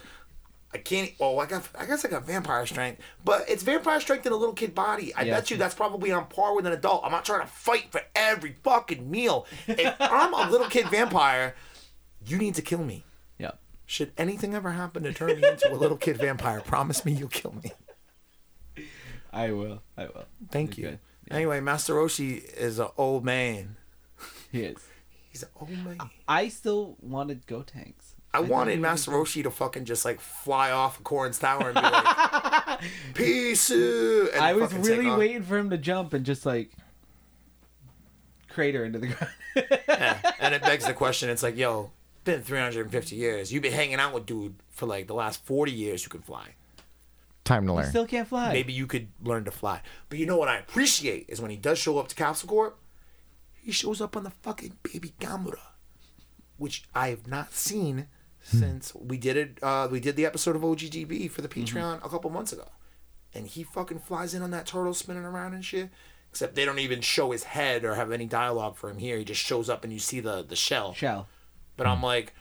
[0.73, 1.11] I can't.
[1.19, 1.67] Well, I got.
[1.77, 5.13] I guess I got vampire strength, but it's vampire strength in a little kid body.
[5.15, 5.35] I Yes.
[5.41, 7.01] bet you that's probably on par with an adult.
[7.05, 9.45] I'm not trying to fight for every fucking meal.
[9.67, 11.55] If I'm a little kid vampire,
[12.25, 13.03] you need to kill me.
[13.37, 13.59] Yep.
[13.85, 17.29] Should anything ever happen to turn me into a little kid vampire, promise me you'll
[17.29, 17.71] kill me.
[19.31, 19.81] I will.
[19.97, 20.25] I will.
[20.51, 20.97] Thank You're you.
[21.29, 21.35] good.
[21.35, 23.77] Anyway, Master Roshi is an old man.
[24.51, 24.77] He is.
[25.29, 25.97] He's an old man.
[26.27, 28.02] I still wanted Gotenks.
[28.33, 31.81] I wanted Master Roshi to fucking just like fly off of Korin's tower and be
[31.81, 32.79] like,
[33.13, 36.71] "Peace." uh," and I was really waiting for him to jump and just like
[38.49, 39.33] crater into the ground.
[39.55, 40.31] Yeah.
[40.39, 41.29] And it begs the question.
[41.29, 41.91] It's like, yo,
[42.23, 43.51] been 350 years.
[43.51, 46.03] You've been hanging out with dude for like the last 40 years.
[46.03, 46.55] You can fly.
[47.43, 47.89] Time to learn.
[47.89, 48.53] Still can't fly.
[48.53, 49.81] Maybe you could learn to fly.
[50.09, 52.79] But you know what I appreciate is when he does show up to Capsule Corp,
[53.53, 55.59] he shows up on the fucking baby Gamera,
[56.57, 58.07] which I have not seen
[58.43, 59.57] since we did it.
[59.63, 62.67] Uh, we did the episode of OGDB for the Patreon a couple months ago,
[63.33, 65.89] and he fucking flies in on that turtle spinning around and shit.
[66.29, 69.17] Except they don't even show his head or have any dialogue for him here.
[69.17, 70.93] He just shows up and you see the the shell.
[70.93, 71.27] Shell.
[71.77, 72.33] But I'm like,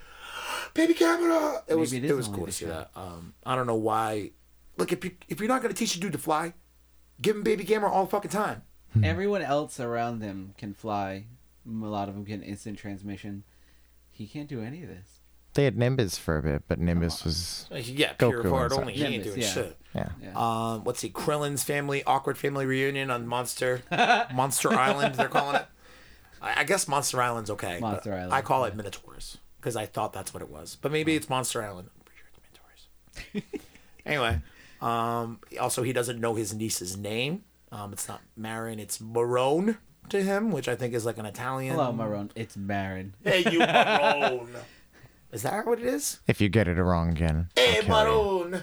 [0.75, 1.63] baby Gamera.
[1.69, 2.71] It was Maybe it, it is was cool to see show.
[2.71, 2.91] that.
[2.97, 4.31] Um, I don't know why.
[4.79, 6.55] Look, if you if you're not gonna teach a dude to fly,
[7.21, 8.63] give him baby Gamera all the fucking time.
[9.03, 11.25] Everyone else around them can fly.
[11.67, 13.45] A lot of them can instant transmission.
[14.11, 15.21] He can't do any of this.
[15.55, 18.95] They had Nimbus for a bit, but Nimbus was Yeah, Goku pure part and only.
[18.95, 19.49] He ain't Nimbus, doing yeah.
[19.49, 19.77] shit.
[19.95, 20.09] yeah.
[20.23, 20.33] Yeah.
[20.35, 23.83] Um, let's see, Krillin's family awkward family reunion on Monster
[24.35, 25.17] Monster Island.
[25.17, 25.67] They're calling it.
[26.41, 27.79] I, I guess Monster Island's okay.
[27.81, 30.91] but Monster Island, I call it Minotaurs because I thought that's what it was, but
[30.91, 31.91] maybe it's Monster Island.
[31.97, 32.29] I'm pretty sure
[33.33, 33.61] it's Minotaurs.
[34.07, 34.41] anyway,
[34.81, 37.45] um, also he doesn't know his niece's name.
[37.71, 39.77] Um, it's not Marin, it's Marone
[40.09, 41.75] to him, which I think is like an Italian.
[41.75, 42.31] Hello, Marone.
[42.35, 43.15] It's Marin.
[43.23, 44.49] Hey, you Marone.
[45.33, 46.21] Is that what it is?
[46.27, 48.53] If you get it wrong again, Hey, Maroon.
[48.53, 48.55] Maricon.
[48.55, 48.61] kill you.
[48.61, 48.63] Marone.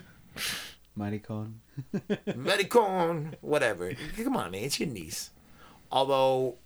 [0.96, 1.62] Mighty Cone.
[2.28, 3.94] Medicone, whatever.
[4.22, 5.30] Come on, man, it's your niece.
[5.92, 6.58] Although,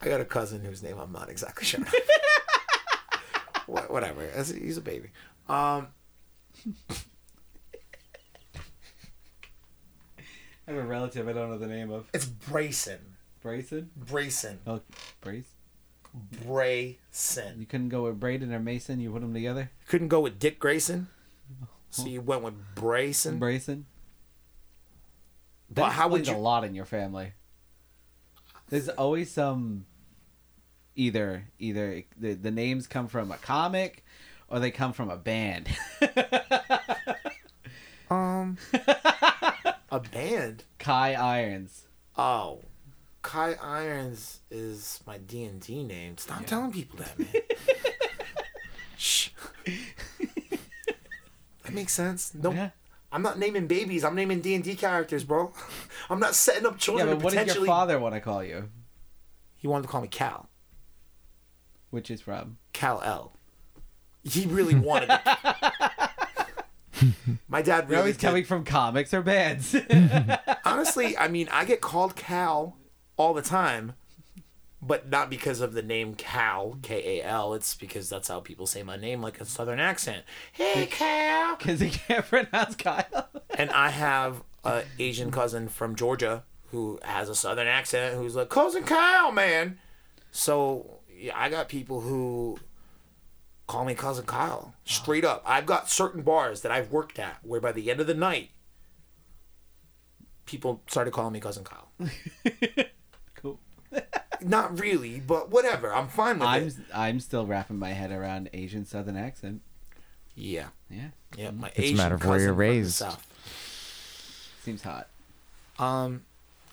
[0.00, 1.80] I got a cousin whose name I'm not exactly sure.
[3.66, 5.10] Whatever, he's a baby.
[5.48, 5.88] Um,
[10.68, 12.08] I have a relative I don't know the name of.
[12.14, 12.98] it's Brayson.
[13.44, 13.88] Brayson?
[13.98, 14.58] Brayson.
[14.66, 14.80] Oh,
[15.20, 15.55] Brace?
[16.44, 17.58] Brayson.
[17.58, 19.00] You couldn't go with Braden or Mason?
[19.00, 19.70] You put them together?
[19.88, 21.08] Couldn't go with Dick Grayson,
[21.90, 23.38] so you went with Brayson.
[23.38, 23.84] Brayson?
[25.68, 26.34] But That how would you?
[26.34, 27.32] a lot in your family.
[28.68, 29.86] There's always some
[30.94, 34.04] either either the, the names come from a comic
[34.48, 35.68] or they come from a band.
[38.08, 38.56] Um,
[39.90, 40.62] a band.
[40.78, 41.86] Kai Irons.
[42.16, 42.62] Oh,
[43.26, 46.16] Kai Irons is my D and D name.
[46.16, 47.28] Stop telling people that, man.
[48.96, 49.30] Shh.
[51.64, 52.32] that makes sense.
[52.34, 52.70] No, Yeah.
[53.10, 54.04] I'm not naming babies.
[54.04, 55.52] I'm naming D and D characters, bro.
[56.10, 57.08] I'm not setting up children.
[57.08, 58.68] Yeah, but what did your father want to call you?
[59.56, 60.48] He wanted to call me Cal.
[61.90, 62.58] Which is from?
[62.72, 63.32] Cal L.
[64.22, 65.20] He really wanted it.
[67.48, 68.26] My dad You're really always did.
[68.26, 69.74] coming from comics or bands.
[70.64, 72.76] Honestly, I mean, I get called Cal
[73.16, 73.94] all the time,
[74.82, 77.54] but not because of the name Cal, K A L.
[77.54, 80.24] It's because that's how people say my name, like a southern accent.
[80.52, 81.56] Hey, Cal.
[81.56, 83.28] Because he can't pronounce Kyle.
[83.50, 88.48] And I have an Asian cousin from Georgia who has a southern accent who's like,
[88.48, 89.78] cousin Kyle, man.
[90.30, 92.58] So yeah, I got people who
[93.66, 95.42] call me cousin Kyle straight up.
[95.46, 98.50] I've got certain bars that I've worked at where by the end of the night,
[100.44, 101.88] people started calling me cousin Kyle.
[103.96, 104.02] cool.
[104.48, 105.94] Not really, but whatever.
[105.94, 106.74] I'm fine with I'm it.
[106.94, 109.62] I'm still wrapping my head around Asian Southern accent.
[110.34, 111.50] Yeah, Yeah, yeah.
[111.50, 112.92] My It's a Asian matter of where cousin you're from raised.
[112.94, 113.26] South.
[114.62, 115.08] seems hot.
[115.78, 116.24] Um,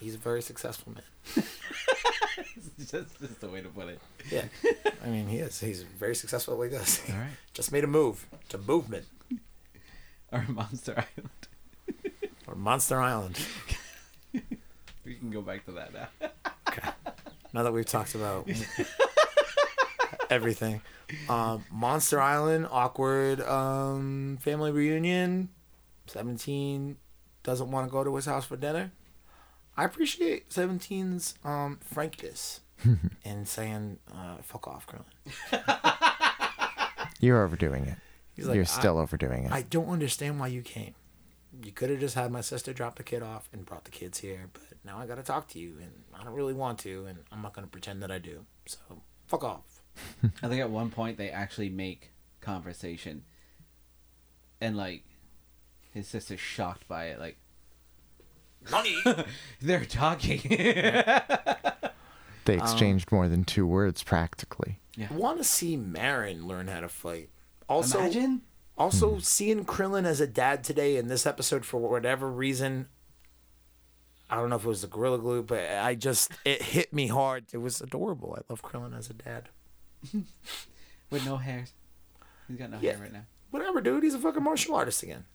[0.02, 1.46] he's a very successful man.
[2.38, 4.00] It's just, just the way to put it.
[4.30, 4.44] Yeah,
[5.04, 5.60] I mean he is.
[5.62, 7.02] He's very successful at this.
[7.10, 7.30] All right.
[7.54, 8.26] Just made a move.
[8.46, 9.06] It's a movement.
[10.32, 11.30] Or Monster Island.
[12.48, 13.40] Or Monster Island.
[15.06, 16.30] We can go back to that now.
[16.78, 16.90] Okay.
[17.54, 18.50] Now that we've talked about
[20.30, 20.82] everything.
[21.30, 25.50] Um, Monster Island, awkward um, family reunion.
[26.08, 26.98] 17
[27.44, 28.92] doesn't want to go to his house for dinner.
[29.78, 32.62] I appreciate 17's um, frankness
[33.26, 35.06] and saying, uh, fuck off, Krillin.
[37.20, 37.98] You're overdoing it.
[38.46, 39.52] Like, You're still overdoing it.
[39.52, 40.96] I don't understand why you came.
[41.64, 44.20] You could have just had my sister drop the kid off and brought the kids
[44.20, 47.06] here, but now I got to talk to you, and I don't really want to,
[47.06, 48.46] and I'm not going to pretend that I do.
[48.66, 48.78] So,
[49.28, 49.82] fuck off.
[50.44, 53.24] I think at one point they actually make conversation,
[54.60, 55.04] and like
[55.92, 57.20] his sister's shocked by it.
[57.20, 57.38] Like
[58.72, 58.96] Nani?
[59.62, 60.42] they're talking.
[62.46, 64.80] they Um, exchanged more than two words practically.
[65.00, 67.30] I want to see Marin learn how to fight.
[67.68, 68.42] Also, Imagine.
[68.78, 72.88] also seeing Krillin as a dad today in this episode for whatever reason.
[74.34, 77.06] I don't know if it was the Gorilla Glue, but I just it hit me
[77.08, 77.46] hard.
[77.54, 78.36] It was adorable.
[78.36, 79.50] I love Krillin as a dad.
[81.12, 81.66] with no hair.
[82.48, 82.94] He's got no Yeah.
[82.94, 83.26] hair right now.
[83.52, 84.02] Whatever, dude.
[84.04, 85.26] He's a fucking martial artist again.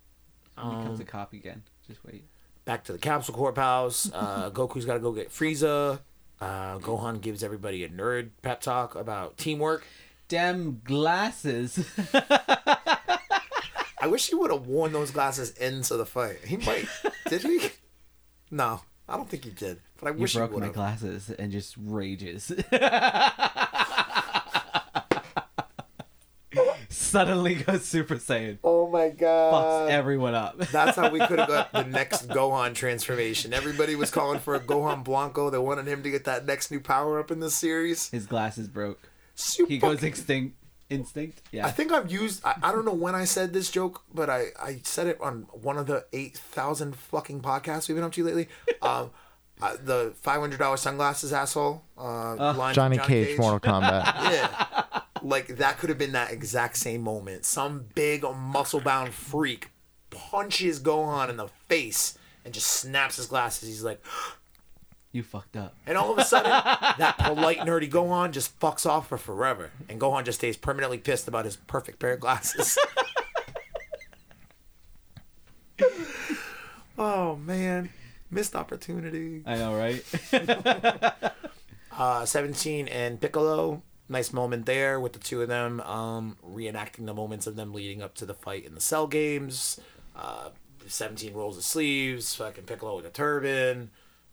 [0.57, 1.63] He becomes Um, a cop again.
[1.87, 2.25] Just wait.
[2.65, 4.11] back to the capsule corp house.
[4.13, 6.01] Uh, Goku's got to go get Frieza.
[6.41, 9.85] Uh, Gohan gives everybody a nerd pep talk about teamwork.
[10.27, 11.89] Damn glasses.
[14.01, 16.39] I wish he would have worn those glasses into the fight.
[16.45, 16.87] He might.
[17.29, 17.71] did he?
[18.51, 19.81] No, I don't think he did.
[19.99, 22.53] But I you wish he broke my glasses and just rages.
[26.90, 28.59] Suddenly goes Super Saiyan.
[28.62, 29.88] Oh my god.
[29.88, 30.59] Fucks everyone up.
[30.59, 33.55] That's how we could have got the next Gohan transformation.
[33.55, 35.49] Everybody was calling for a Gohan Blanco.
[35.49, 38.11] They wanted him to get that next new power up in this series.
[38.11, 39.09] His glasses broke.
[39.35, 40.58] Super He goes extinct.
[40.90, 41.42] Instinct.
[41.53, 41.66] Yeah.
[41.66, 42.44] I think I've used.
[42.44, 45.46] I, I don't know when I said this joke, but I, I said it on
[45.53, 48.48] one of the eight thousand fucking podcasts we've been up to lately.
[48.81, 49.11] Um,
[49.61, 51.83] uh, the five hundred dollars sunglasses asshole.
[51.98, 54.05] Uh, line from Johnny, Cage, Mortal Kombat.
[54.31, 57.44] Yeah, like that could have been that exact same moment.
[57.44, 59.70] Some big muscle bound freak
[60.11, 63.68] punches Gohan in the face and just snaps his glasses.
[63.68, 64.03] He's like,
[65.18, 65.74] You fucked up.
[65.85, 66.48] and all of a sudden,
[66.98, 71.26] that polite nerdy Gohan just fucks off for forever, and Gohan just stays permanently pissed
[71.26, 72.78] about his perfect pair of glasses.
[76.98, 77.90] oh man,
[78.31, 79.42] missed opportunity.
[79.44, 80.04] I know, right?
[81.90, 87.12] Uh, Seventeen and Piccolo, nice moment there with the two of them, um, reenacting the
[87.14, 89.81] moments of them leading up to the fight in the Cell games.
[90.14, 90.50] Uh,
[90.87, 93.90] Seventeen rolls his sleeves, fucking Piccolo with a turban,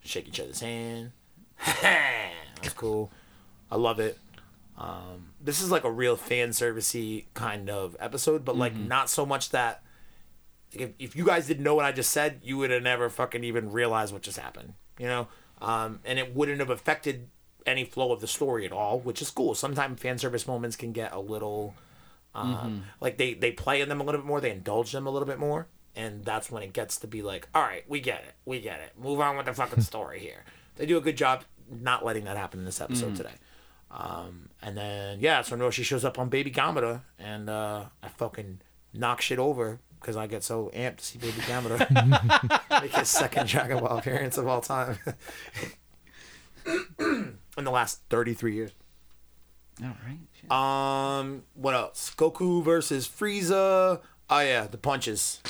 [0.08, 1.12] shake each other's hand.
[1.82, 3.12] That's cool.
[3.72, 4.18] I love it.
[4.78, 9.26] Um, this is like a real fan servicey kind of episode, but like not so
[9.26, 9.82] much that
[10.74, 13.44] if, if you guys didn't know what I just said, you would have never fucking
[13.44, 15.28] even realized what just happened, you know?
[15.62, 17.30] Um, and it wouldn't have affected
[17.66, 19.56] any flow of the story at all, which is cool.
[19.56, 21.74] Sometimes fan service moments can get a little,
[22.34, 25.10] um, like they, they play in them a little bit more, they indulge them a
[25.10, 25.68] little bit more.
[25.96, 28.34] And that's when it gets to be like, all right, we get it.
[28.46, 28.92] We get it.
[29.02, 30.44] Move on with the fucking story here.
[30.76, 33.34] They do a good job not letting that happen in this episode today.
[33.92, 38.10] Um, and then, yeah, so no, she shows up on Baby Gamera, and uh, I
[38.10, 38.60] fucking
[38.94, 43.48] knock shit over because I get so amped to see Baby Gamera make his second
[43.48, 44.98] Dragon Ball appearance of all time
[47.00, 48.72] in the last 33 years.
[49.82, 50.20] All right.
[50.40, 50.52] shit.
[50.52, 52.14] Um, what else?
[52.16, 54.02] Goku versus Frieza.
[54.30, 55.42] Oh yeah, the punches.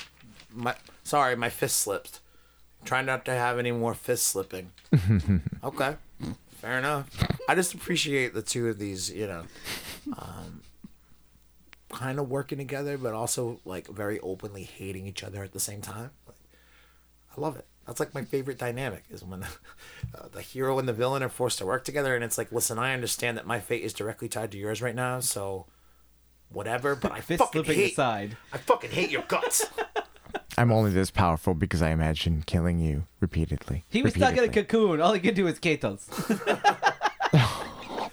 [0.56, 2.22] My sorry, my fist slipped.
[2.84, 4.72] Try not to have any more fist slipping.
[5.64, 5.96] okay,
[6.50, 7.10] fair enough.
[7.50, 9.44] I just appreciate the two of these, you know,
[10.18, 10.62] um,
[11.90, 15.82] kind of working together, but also like very openly hating each other at the same
[15.82, 16.12] time.
[16.28, 16.38] Like,
[17.36, 17.66] I love it.
[17.88, 19.44] That's like my favorite dynamic is when
[20.16, 22.80] uh, the hero and the villain are forced to work together, and it's like, listen,
[22.80, 25.66] I understand that my fate is directly tied to yours right now, so
[26.50, 26.96] whatever.
[26.96, 28.38] But I Fist fucking slipping hate, aside.
[28.54, 29.66] I fucking hate your guts.
[30.58, 33.84] I'm only this powerful because I imagine killing you repeatedly.
[33.90, 35.02] He was stuck in a cocoon.
[35.02, 36.06] All he could do was Katos.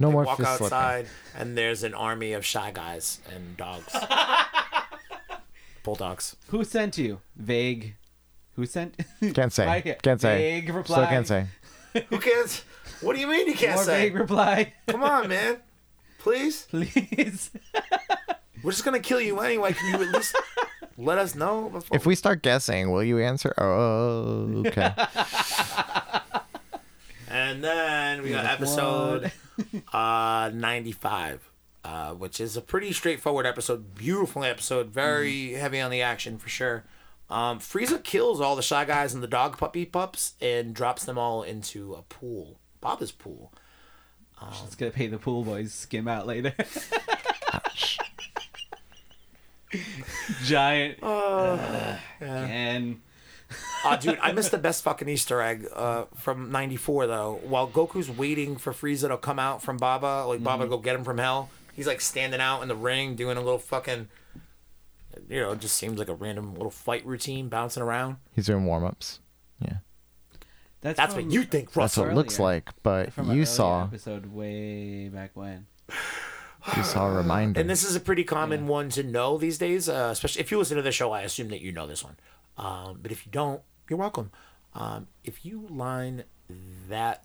[0.00, 0.64] No more Walk fist slipping.
[0.76, 3.92] outside, and there's an army of shy guys and dogs,
[5.82, 6.36] bulldogs.
[6.50, 7.20] Who sent you?
[7.34, 7.96] Vague.
[8.54, 8.94] Who sent?
[9.34, 9.66] Can't say.
[9.66, 9.96] Right here.
[10.00, 10.38] Can't say.
[10.38, 10.96] Vague reply.
[10.98, 11.46] Still can't say.
[12.10, 12.64] Who can't?
[13.00, 14.02] What do you mean you can't More say?
[14.04, 15.56] vague reply, Come on, man.
[16.20, 16.66] Please.
[16.70, 17.50] please.
[18.62, 19.72] We're just gonna kill you anyway.
[19.72, 20.36] Can you at least
[20.98, 21.70] let us know?
[21.70, 21.96] Before...
[21.96, 23.54] If we start guessing, will you answer?
[23.56, 24.92] Oh, okay.
[27.30, 29.30] And then we got episode
[29.92, 31.50] uh 95,
[31.84, 33.94] uh, which is a pretty straightforward episode.
[33.94, 34.88] Beautiful episode.
[34.88, 36.84] Very heavy on the action for sure.
[37.28, 41.18] Um, Frieza kills all the shy guys and the dog puppy pups and drops them
[41.18, 43.52] all into a pool, Baba's pool.
[44.64, 46.54] It's gonna pay the pool boys skim out later.
[50.44, 50.98] Giant.
[52.20, 53.00] And
[53.84, 57.40] Oh, dude, I missed the best fucking Easter egg uh, from '94 though.
[57.44, 60.70] While Goku's waiting for Frieza to come out from Baba, like Baba Mm-hmm.
[60.72, 63.58] go get him from hell, he's like standing out in the ring doing a little
[63.58, 64.08] fucking,
[65.28, 68.16] you know, it just seems like a random little fight routine, bouncing around.
[68.34, 69.20] He's doing warm ups.
[69.62, 69.78] Yeah.
[70.80, 73.84] that's, That's from, what you think, That's what it looks like, but from you saw
[73.84, 75.66] episode way back when.
[76.76, 77.60] You saw a reminder.
[77.60, 80.58] And this is a pretty common one to know these days, uh, especially if you
[80.58, 81.12] listen to the show.
[81.12, 82.16] I assume that you know this one,
[82.56, 84.30] um, but if you don't, you're welcome.
[84.74, 86.24] Um, if you line
[86.88, 87.24] that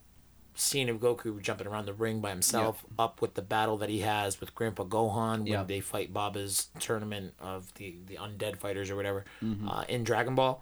[0.56, 4.02] scene of Goku jumping around the ring by himself up with the battle that he
[4.02, 5.68] has with Grandpa Gohan when Yep.
[5.68, 9.68] they fight Baba's tournament of the the undead fighters or whatever Mm-hmm.
[9.68, 10.62] uh, in Dragon Ball,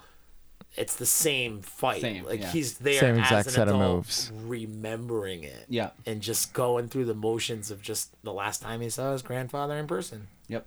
[0.76, 2.02] it's the same fight.
[2.02, 2.52] Same, like yeah.
[2.52, 4.32] he's there Same as exact an set of moves.
[4.34, 5.66] remembering it.
[5.68, 5.92] Yeah.
[6.06, 9.76] and just going through the motions of just the last time he saw his grandfather
[9.78, 10.66] in person, Yep.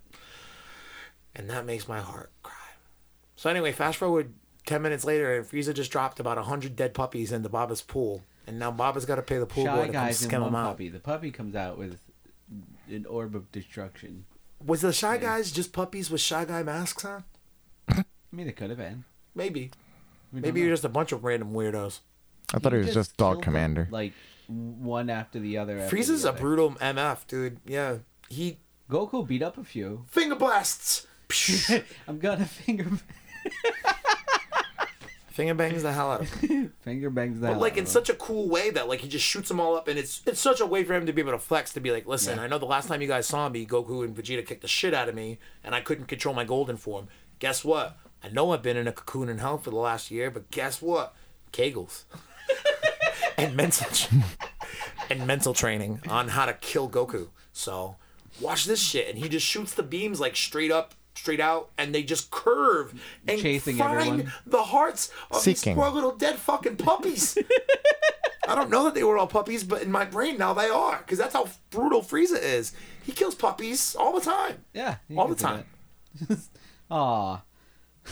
[1.35, 2.53] and that makes my heart cry.
[3.37, 4.33] So anyway, fast forward
[4.67, 8.59] ten minutes later, and Frieza just dropped about hundred dead puppies into Baba's pool, and
[8.59, 10.69] now Baba's got to pay the pool boy to come guys skim one them out.
[10.73, 10.89] puppy.
[10.89, 11.99] The puppy comes out with
[12.89, 14.27] an orb of destruction.
[14.65, 17.25] Was the shy guys just puppies with shy guy masks on?
[17.89, 19.05] I mean, they could have been.
[19.35, 19.71] Maybe.
[20.35, 22.01] We Maybe you're just a bunch of random weirdos.
[22.53, 23.89] I thought He it was just Dog killed them, Commander.
[23.91, 24.13] Like
[24.49, 25.79] one after the other.
[25.79, 26.41] after Frieza's the a other.
[26.41, 27.61] brutal MF, dude.
[27.67, 27.99] Yeah.
[28.29, 28.59] He
[28.91, 30.05] Goku beat up a few.
[30.09, 31.07] finger blasts.
[32.09, 32.87] I'm gonna finger
[35.31, 36.73] finger bangs the hell out of him.
[36.83, 37.55] finger bangs that.
[37.55, 39.89] But like in such a cool way that like he just shoots them all up
[39.89, 41.91] and it's it's such a way for him to be able to flex to be
[41.91, 42.45] like, listen, Yeah.
[42.45, 44.95] I know the last time you guys saw me, Goku and Vegeta kicked the shit
[44.95, 47.09] out of me and I couldn't control my golden form.
[47.41, 47.97] Guess what?
[48.25, 50.81] I know I've been in a cocoon in hell for the last year, but guess
[50.81, 51.15] what?
[51.53, 52.05] Kegels.
[53.39, 53.87] and mental
[55.11, 57.29] and mental training on how to kill Goku.
[57.53, 57.97] So
[58.41, 61.95] watch this shit, and he just shoots the beams like straight up, straight out, and
[61.95, 62.99] they just curve
[63.29, 64.33] and Chasing find everyone.
[64.47, 65.75] the hearts of Seeking.
[65.75, 67.37] these poor little dead fucking puppies.
[68.49, 70.99] I don't know that they were all puppies, but in my brain now they are,
[70.99, 72.73] because that's how brutal Frieza is.
[73.05, 74.65] He kills puppies all the time.
[74.73, 75.65] yeah, all the time.
[76.29, 76.39] that.
[76.91, 77.43] Aw.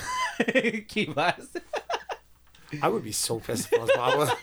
[0.88, 1.49] Keep us.
[2.80, 4.36] I would be so pissed if I was Baba.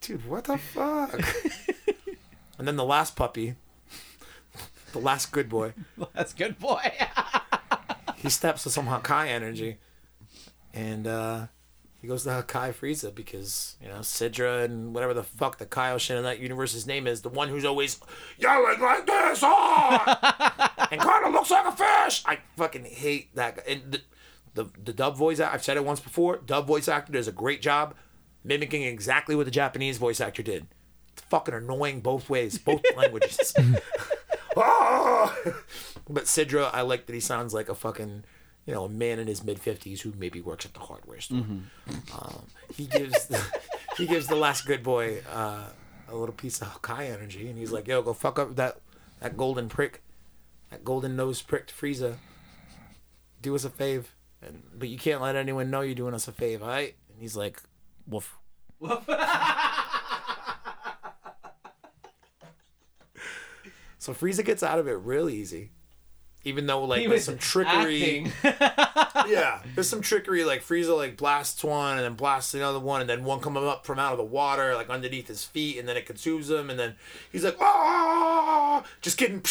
[0.00, 1.14] Dude, what the fuck?
[2.58, 3.54] and then the last puppy,
[4.92, 5.74] the last good boy,
[6.14, 6.92] Last good boy.
[8.16, 9.78] he steps with some Hakai energy,
[10.74, 11.46] and uh,
[12.00, 16.16] he goes to Hakai Frieza because you know Sidra and whatever the fuck the Kaioshin
[16.16, 18.00] in that universe's name is, the one who's always
[18.38, 20.88] yelling like this, ah!
[20.90, 22.22] and kind of looks like a fish.
[22.26, 23.62] I fucking hate that guy.
[23.68, 24.00] And the,
[24.54, 26.38] the the dub voice, I've said it once before.
[26.38, 27.94] Dub voice actor does a great job
[28.44, 30.66] mimicking exactly what the Japanese voice actor did.
[31.12, 33.54] It's fucking annoying both ways, both languages.
[34.54, 35.34] Ah!
[36.08, 38.24] but Sidra, I like that he sounds like a fucking,
[38.66, 41.38] you know, a man in his mid fifties who maybe works at the hardware store.
[41.38, 42.42] Um,
[42.74, 43.40] he gives the,
[43.96, 45.68] he gives the last good boy uh,
[46.06, 48.78] a little piece of Kai energy, and he's like, "Yo, go fuck up that
[49.20, 50.02] that golden prick,
[50.70, 52.16] that golden nose pricked Frieza.
[53.40, 54.04] Do us a fave,
[54.46, 57.36] and but you can't let anyone know you're doing us a favor, right?" And he's
[57.36, 57.60] like,
[58.06, 58.36] "Woof."
[58.80, 59.08] Woof.
[64.02, 65.70] So Frieza gets out of it real easy.
[66.42, 68.26] Even though like He there's some trickery.
[68.44, 69.62] yeah.
[69.76, 73.22] There's some trickery like Frieza like blasts one and then blasts another one and then
[73.22, 76.04] one coming up from out of the water like underneath his feet and then it
[76.04, 76.96] consumes him and then
[77.30, 79.40] he's like ah just kidding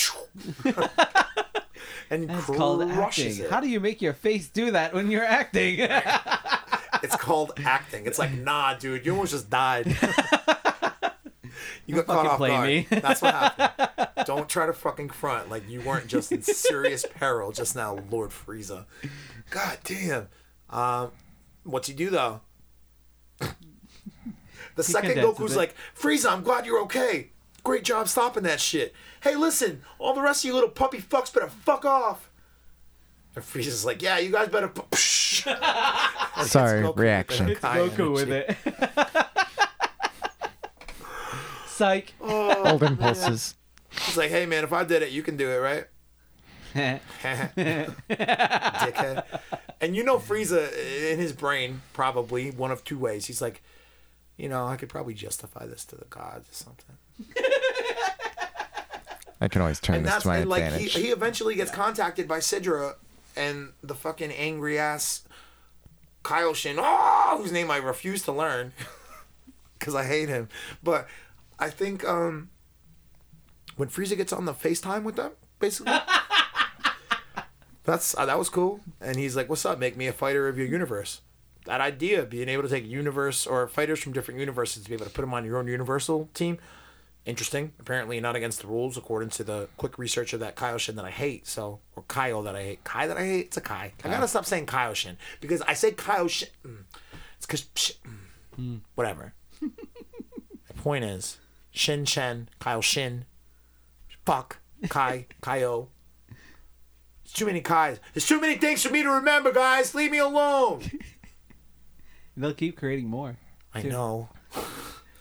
[2.10, 3.38] and That's called acting.
[3.38, 3.50] it.
[3.50, 5.88] How do you make your face do that when you're acting?
[7.04, 8.06] It's called acting.
[8.06, 9.88] It's like nah dude you almost just died.
[11.88, 12.68] you got caught off play guard.
[12.68, 12.88] me.
[12.92, 14.08] That's what happened.
[14.28, 18.30] Don't try to fucking front like you weren't just in serious peril just now, Lord
[18.30, 18.86] Frieza.
[19.50, 20.28] God damn.
[20.70, 21.12] Um,
[21.64, 22.42] what's he do though?
[24.76, 27.32] The second Goku's like, Frieza, I'm glad you're okay.
[27.64, 28.94] Great job stopping that shit.
[29.22, 32.30] Hey, listen, all the rest of you little puppy fucks better fuck off.
[33.36, 34.68] And Frieza's like, yeah, you guys better.
[34.68, 34.88] fu-" And
[36.44, 37.46] it's Sorry, Goku with reaction.
[37.46, 38.58] the It's Kai Goku with it.
[41.68, 42.14] Psych.
[42.22, 43.56] Oh, Old impulses.
[43.92, 45.86] He's like, hey man, if I did it, you can do it, right?
[48.08, 49.24] dickhead.
[49.82, 50.72] And you know Frieza
[51.12, 53.26] in his brain probably one of two ways.
[53.26, 53.62] He's like,
[54.38, 56.98] you know, I could probably justify this to the gods or something.
[59.40, 60.94] I can always turn And this that's to my and like he, advantage.
[60.94, 62.96] he eventually gets contacted by Sidra
[63.36, 65.24] and the fucking angry ass
[66.24, 68.74] Kaioshin, oh, whose name I refuse to learn
[69.80, 70.50] because I hate him.
[70.84, 71.08] But
[71.58, 72.52] I think um,
[73.78, 75.94] when Frieza gets on the FaceTime with them, basically.
[77.84, 79.80] That's uh, that was cool, and he's like, "What's up?
[79.80, 81.22] Make me a fighter of your universe."
[81.66, 85.06] That idea, being able to take universe or fighters from different universes to be able
[85.06, 86.60] to put them on your own universal team,
[87.26, 87.74] interesting.
[87.80, 91.12] Apparently, not against the rules according to the quick research of that Kaioshin that I
[91.12, 91.48] hate.
[91.48, 92.84] So, or Kyle that I hate.
[92.84, 93.46] Kai that I hate.
[93.48, 93.94] It's a Kai.
[94.04, 96.50] I gotta stop saying Kaioshin because I say Kaioshin.
[96.66, 96.84] Mm,
[97.38, 97.94] it's because
[98.60, 99.34] mm, whatever.
[99.62, 101.38] the point is,
[101.72, 103.26] Shin Chen, Kyle Shin,
[104.26, 104.58] fuck
[104.90, 105.88] Kai, Kaio.
[107.24, 108.00] It's too many Kais.
[108.14, 109.96] There's too many things for me to remember, guys.
[109.96, 110.82] Leave me alone.
[112.38, 113.38] They'll keep creating more.
[113.74, 114.30] I know.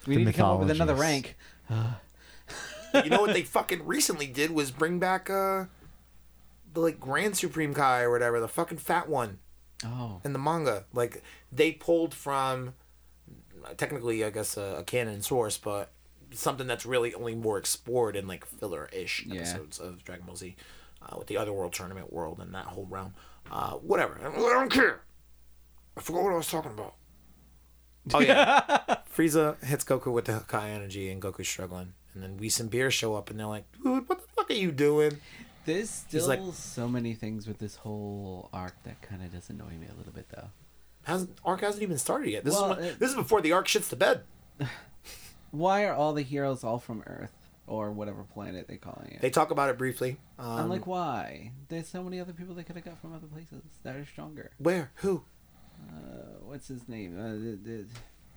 [0.07, 1.37] We The need to come up with another rank.
[2.93, 5.65] You know what they fucking recently did was bring back uh
[6.73, 9.39] the like Grand Supreme Kai or whatever, the fucking fat one.
[9.83, 10.21] Oh.
[10.23, 10.85] in the manga.
[10.93, 12.73] Like they pulled from
[13.77, 15.91] technically, I guess a, a canon source, but
[16.33, 19.37] something that's really only more explored in like filler-ish Yeah.
[19.41, 20.55] episodes of Dragon Ball Z,
[21.01, 23.13] uh, with the other world tournament world and that whole realm.
[23.51, 24.19] Uh, whatever.
[24.23, 25.01] I don't care.
[25.97, 26.93] I forgot what I was talking about.
[28.13, 28.61] Oh yeah,
[29.15, 31.93] Frieza hits Goku with the Kai energy, and Goku's struggling.
[32.13, 34.53] And then Whis and Beerus show up, and they're like, "Dude, what the fuck are
[34.53, 35.17] you doing?"
[35.65, 39.69] There's still like- so many things with this whole arc that kind of does annoy
[39.79, 40.47] me a little bit, though.
[41.03, 42.43] Hasn't arc hasn't even started yet.
[42.43, 44.23] This Well, is when, it- this is before the arc shits the bed.
[45.51, 47.33] Why are all the heroes all from Earth
[47.67, 49.21] or whatever planet they're calling it?
[49.21, 50.17] They talk about it briefly.
[50.39, 51.51] Um, I'm like, why?
[51.69, 54.51] There's so many other people they could have got from other places that are stronger.
[54.57, 54.91] where?
[54.95, 55.23] Who?
[55.89, 57.17] Uh, what's his name?
[57.19, 57.85] Uh, the, the,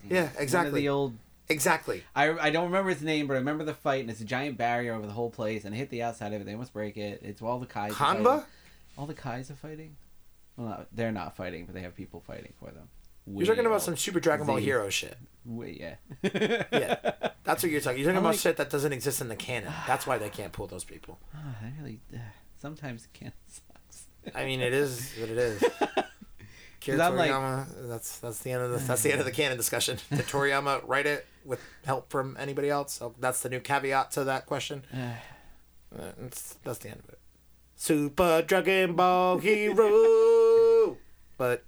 [0.09, 0.81] Yeah, exactly.
[0.83, 1.15] The old.
[1.49, 2.03] Exactly.
[2.17, 4.57] I, I don't remember his name, but I remember the fight, and it's a giant
[4.57, 6.45] barrier over the whole place, and it hit the outside of it.
[6.45, 7.21] They almost break it.
[7.23, 7.93] It's all the Kais.
[7.93, 8.25] Hanba?
[8.25, 8.45] fighting.
[8.97, 9.97] All the Kais are fighting.
[10.57, 12.89] Well, not, they're not fighting, but they have people fighting for them.
[13.27, 14.65] You're talking about some Super Dragon Ball Z.
[14.65, 15.17] Hero shit.
[15.45, 15.95] Way, yeah.
[16.71, 17.13] Yeah.
[17.45, 17.99] That's what you're talking.
[17.99, 19.73] You're talking I'm about like- shit that doesn't exist in the canon.
[19.87, 21.19] That's why they can't pull those people.
[21.35, 22.01] I really.
[22.15, 22.19] Uh,
[22.61, 24.07] sometimes it can sucks.
[24.35, 25.65] I mean, it is what it is.
[26.85, 29.57] Kira I'm like- that's that's the end of the that's the end of the canon
[29.57, 29.99] discussion.
[30.11, 32.93] Did Toriyama write it with help from anybody else?
[32.95, 34.85] So that's the new caveat to that question.
[35.97, 37.21] That's, that's the end of it.
[37.77, 40.97] Super Dragon Ball Hero.
[41.39, 41.63] but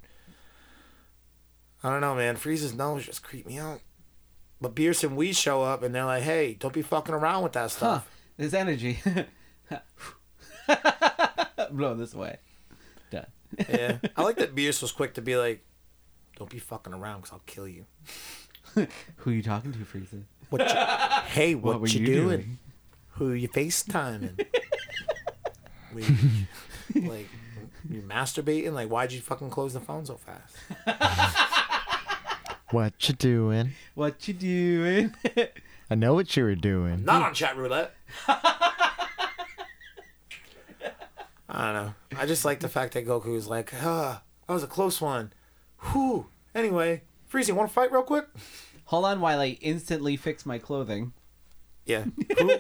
[1.81, 2.35] I don't know, man.
[2.35, 3.83] Frieza's nose just creeped me out.
[4.61, 7.53] But Beerus and Whis show up and they're like, "Hey, don't be fucking around with
[7.53, 7.69] that huh.
[7.69, 8.99] stuff." There's energy.
[11.71, 12.39] Blow this way.
[13.57, 13.67] Done.
[13.69, 15.65] Yeah, I like that Beerus was quick to be like,
[16.37, 17.87] "Don't be fucking around, cause I'll kill you."
[18.75, 20.23] Who are you talking to, Frieza?
[20.51, 20.61] What?
[20.61, 20.75] You,
[21.33, 22.29] hey, what, were you, you doing?
[22.29, 22.59] doing?
[23.13, 24.45] Who you FaceTiming?
[25.95, 26.03] we,
[27.01, 27.29] like,
[27.89, 28.73] you masturbating?
[28.73, 30.55] Like, why'd you fucking close the phone so fast?
[32.71, 33.73] What you doing?
[33.95, 35.15] What you doing?
[35.89, 37.05] I know what you were doing.
[37.05, 37.95] Not on chat roulette.
[41.49, 41.95] I don't know.
[42.19, 45.33] I just like the fact that Goku was like, ah, that was a close one.
[45.93, 46.27] Whew.
[46.55, 48.27] Anyway, Freezy, want to fight real quick?
[48.87, 51.13] Hold on while I instantly fix my clothing.
[51.85, 52.05] Yeah.
[52.39, 52.51] Who?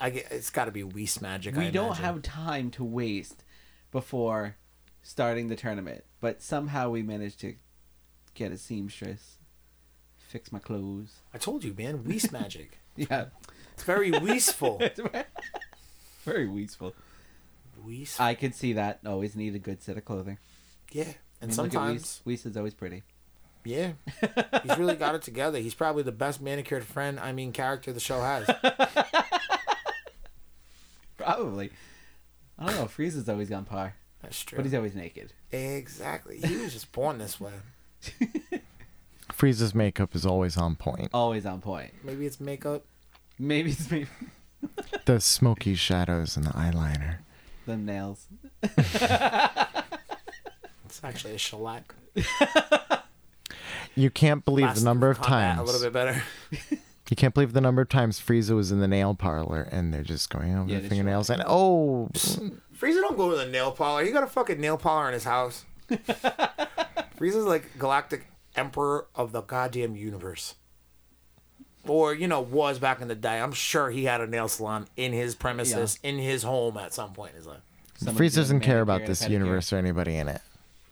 [0.00, 1.54] I get, it's got to be Whis magic.
[1.56, 2.04] we I don't imagine.
[2.04, 3.44] have time to waste
[3.92, 4.56] before
[5.02, 7.54] starting the tournament, but somehow we managed to
[8.34, 9.38] get a seamstress,
[10.18, 11.20] fix my clothes.
[11.32, 12.04] I told you, man.
[12.04, 12.78] Whis magic.
[12.96, 13.26] Yeah,
[13.74, 14.80] It's very Whisful.
[16.24, 16.94] very wasteful.
[17.84, 18.18] Whis.
[18.20, 19.00] I could see that.
[19.06, 20.38] Always need a good set of clothing.
[20.92, 21.04] Yeah.
[21.04, 21.06] I
[21.42, 22.42] And mean, look at sometimes, Whis.
[22.42, 23.02] Whis is always pretty.
[23.64, 23.92] yeah,
[24.62, 25.58] he's really got it together.
[25.58, 28.46] He's probably the best manicured friend, I mean, character the show has.
[31.16, 31.70] Probably.
[32.58, 32.84] I don't know.
[32.86, 34.56] Frieza's always on par, That's true.
[34.56, 35.32] but he's always naked.
[35.52, 36.38] Exactly.
[36.38, 37.52] He was just born this way.
[39.32, 41.08] Frieza's makeup is always on point.
[41.12, 41.92] Always on point.
[42.04, 42.84] Maybe it's makeup.
[43.38, 44.06] Maybe it's maybe
[45.04, 47.18] The smoky shadows and the eyeliner.
[47.66, 48.26] The nails.
[48.62, 49.02] It's
[51.02, 51.94] actually a shellac.
[53.98, 55.60] You can't believe Last the number of combat times.
[55.60, 56.22] A little bit better.
[57.08, 60.02] You can't believe the number of times Frieza was in the nail parlor and they're
[60.02, 63.70] just going over Yeah, the they fingernails and oh, Frieza don't go to the nail
[63.70, 64.04] parlor.
[64.04, 65.64] He got a fucking nail parlor in his house.
[65.88, 70.56] Frieza's like galactic emperor of the goddamn universe.
[71.88, 73.40] Or, you know, was back in the day.
[73.40, 77.12] I'm sure he had a nail salon in his premises, in his home at some
[77.12, 77.60] point in his life.
[77.98, 79.30] Someone Frieza doesn't care about this pedicure.
[79.30, 80.40] universe or anybody in it.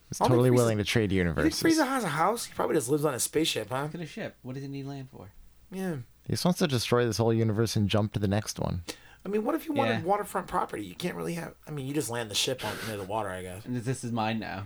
[0.09, 1.63] He's I don't think totally Frieza- willing to trade You think universes.
[1.63, 2.47] Frieza has a house?
[2.47, 3.83] He probably just lives on a spaceship, huh?
[3.83, 4.37] Look at a ship.
[4.43, 5.29] What does he need land for?
[5.71, 5.97] Yeah.
[6.27, 8.83] He just wants to destroy this whole universe and jump to the next one.
[9.27, 10.03] I mean, what if you wanted Yeah.
[10.03, 10.85] waterfront property?
[10.85, 11.55] You can't really have.
[11.67, 13.65] I mean, you just land the ship on near the water, I guess.
[13.65, 14.65] And this is mine now.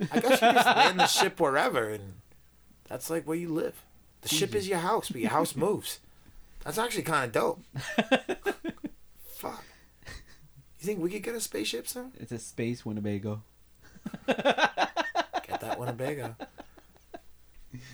[0.00, 2.14] I guess you just land the ship wherever, and
[2.88, 3.84] that's like where you live.
[4.22, 6.00] The ship is your house, but your house moves.
[6.64, 7.62] That's actually kind of dope.
[9.34, 9.64] Fuck.
[10.78, 12.12] You think we could get a spaceship soon?
[12.18, 13.42] It's a space Winnebago.
[14.26, 14.36] Get
[15.60, 16.36] that Winnebago.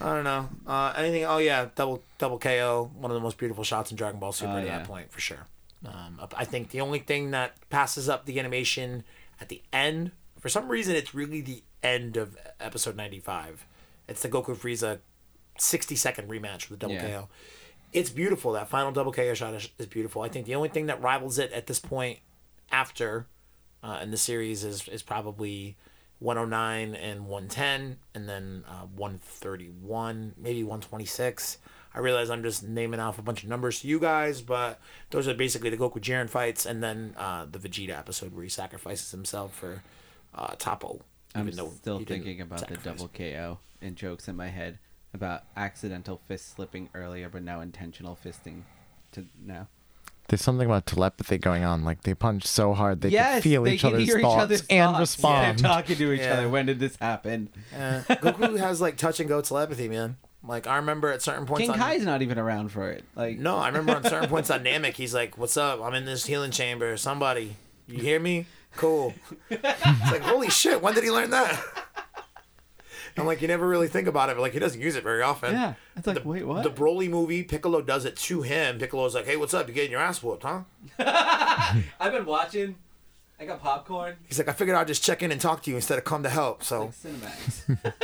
[0.01, 0.49] I don't know.
[0.67, 1.25] Uh, anything?
[1.25, 2.91] Oh yeah, double double KO.
[2.97, 4.79] One of the most beautiful shots in Dragon Ball Super Oh, at yeah.
[4.79, 5.47] that point for sure.
[5.85, 9.05] Um, I think the only thing that passes up the animation
[9.41, 13.67] at the end, for some reason, it's really the end of episode ninety five.
[14.09, 14.99] It's the Goku Frieza
[15.59, 17.21] sixty second rematch with the double Yeah.
[17.21, 17.29] KO.
[17.93, 18.53] It's beautiful.
[18.53, 20.23] That final double KO shot is, is beautiful.
[20.23, 22.19] I think the only thing that rivals it at this point,
[22.71, 23.27] after,
[23.83, 25.77] uh, in the series is is probably
[26.19, 31.59] 109 and 110 and then uh, 131 maybe 126
[31.95, 34.81] i realize i'm just naming off a bunch of numbers to you guys but
[35.11, 38.49] those are basically the goku jiren fights and then uh, the vegeta episode where he
[38.49, 39.83] sacrifices himself for
[40.35, 41.01] uh, Toppo
[41.35, 42.83] I'm still thinking about sacrifice.
[42.85, 44.79] the double KO and jokes in my head
[45.17, 48.63] about accidental fist slipping earlier, but now intentional fisting
[49.13, 49.67] to now.
[50.29, 51.85] There's something about telepathy going on.
[51.85, 54.35] Like they punch so hard they yes, can feel they each can other's hear thoughts
[54.37, 55.01] each other's and thoughts.
[55.01, 55.59] respond.
[55.61, 56.33] They're talking to each Yeah.
[56.35, 56.49] other.
[56.49, 57.49] When did this happen?
[57.75, 60.17] Uh, Goku has like touch and go telepathy, man.
[60.43, 61.61] Like I remember at certain points.
[61.63, 63.05] King on, Kai's not even around for it.
[63.15, 65.81] Like No, I remember on certain points on Namek, he's like, "What's up?
[65.81, 66.97] I'm in this healing chamber.
[66.97, 67.57] Somebody,
[67.87, 68.47] you hear me?
[68.77, 69.15] Cool."
[69.49, 69.63] It's
[70.11, 70.83] like, holy shit!
[70.83, 71.61] When did he learn that?
[73.17, 75.23] And like, you never really think about it, but like, he doesn't use it very
[75.23, 75.55] often.
[75.55, 76.63] Yeah, it's like the, wait, what?
[76.63, 78.79] The Broly movie, Piccolo does it to him.
[78.79, 79.69] Piccolo's like, "Hey, what's up?
[79.69, 80.63] You getting your ass whooped, huh?"
[81.99, 82.77] I've been watching.
[83.39, 84.17] I got popcorn.
[84.27, 86.23] He's like, "I figured I'd just check in and talk to you instead of come
[86.23, 87.79] to help." So Like Cinemax.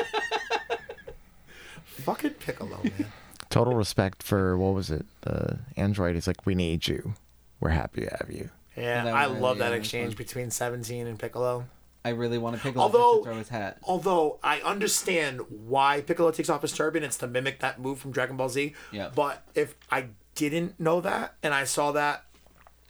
[1.85, 3.07] fucking Piccolo, man.
[3.51, 5.05] Total respect for what was it?
[5.23, 7.15] The android is like, we need you.
[7.61, 8.51] We're happy to have you.
[8.77, 11.67] Yeah, I love that yeah, that was exchange between Seventeen and Piccolo.
[12.05, 13.79] I really want to Piccolo Although- to throw his hat.
[13.85, 18.11] Although I understand why Piccolo takes off his turban, it's to mimic that move from
[18.11, 18.75] Dragon Ball Z.
[18.91, 19.11] Yeah.
[19.15, 22.25] But if I didn't know that and I saw that,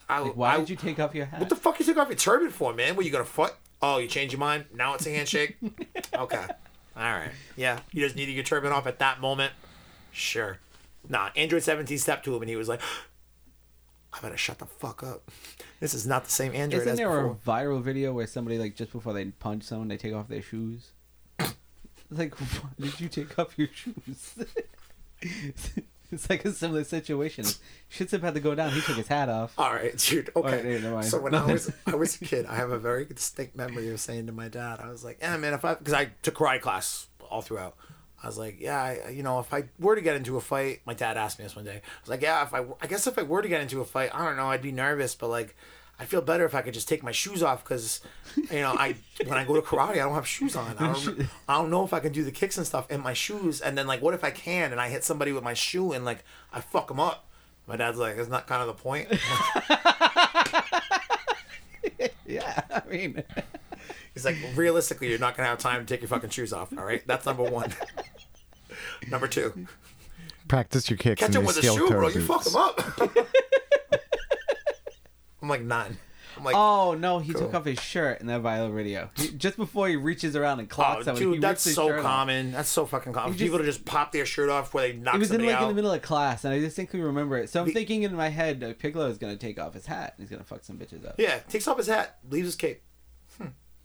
[0.09, 1.41] I Like, why I- did you take off your hat?
[1.41, 2.97] What the fuck you took off your turban for, man?
[2.97, 3.55] Were you gonna foot?
[3.83, 4.67] Oh, you changed your mind?
[4.75, 5.57] Now it's a handshake.
[6.17, 6.47] okay.
[6.97, 7.31] All right.
[7.57, 7.81] Yeah.
[7.93, 9.53] You just needed your turban off at that moment.
[10.13, 10.59] Sure.
[11.09, 11.31] Nah.
[11.37, 12.81] Android 17 stepped to him and he was like,
[14.13, 15.31] "I better shut the fuck up.
[15.81, 18.59] This is not the same Android Isn't as there before." a viral video where somebody
[18.59, 20.91] like just before they punch someone, they take off their shoes?
[22.11, 24.35] like, why did you take off your shoes?
[26.13, 27.45] it's like a similar situation.
[27.89, 28.73] Shit's about to go down.
[28.73, 29.55] He took his hat off.
[29.59, 30.31] All right, dude.
[30.37, 30.81] Okay.
[30.81, 33.89] Yeah, so when I was I was a kid, I have a very distinct memory
[33.91, 36.35] of saying to my dad, I was like, "Yeah, man, if I because I took
[36.35, 37.77] karate class all throughout."
[38.23, 40.81] I was like, "Yeah, I, you know, if I were to get into a fight,
[40.87, 41.77] my dad asked me this one day.
[41.77, 43.85] I was like, "Yeah, if I, I guess if I were to get into a
[43.85, 45.57] fight, I don't know, I'd be nervous, but like."
[46.01, 48.01] I'd feel better if I could just take my shoes off because,
[48.51, 50.75] you know, I when I go to karate, I don't have shoes on.
[50.77, 53.13] I don't, I don't know if I can do the kicks and stuff in my
[53.13, 53.61] shoes.
[53.61, 56.05] And then like, what if I can and I hit somebody with my shoe and
[56.05, 57.29] like I fuck them up?
[57.69, 59.13] My dad's like, "That's not kind of the point?"
[62.27, 63.23] Yeah, I mean,
[64.15, 66.77] He's like, realistically, you're not gonna have time to take your fucking shoes off.
[66.77, 67.73] All right, that's number one.
[69.11, 69.67] number two,
[70.49, 72.09] Practice your kicks catch him with a shoe, toe bro.
[72.09, 72.81] You fuck him up.
[75.41, 75.97] I'm like nine.
[76.37, 79.11] I'm like, oh no, he took off his shirt in that viral video.
[79.17, 82.05] He, just before he reaches around and clocks oh, someone, dude, that's so shirt off.
[82.05, 82.53] common.
[82.53, 83.33] That's so fucking common.
[83.33, 85.37] He just- People to just pop their shirt off where they knock It was in
[85.37, 87.51] somebody like in the middle of class, and I distinctly remember it.
[87.51, 90.15] So I'm The- thinking in my head, uh, Piccolo is gonna take off his hat.
[90.17, 91.17] and He's gonna fuck some bitches up.
[91.19, 92.83] Yeah, takes off his hat, leaves his cape.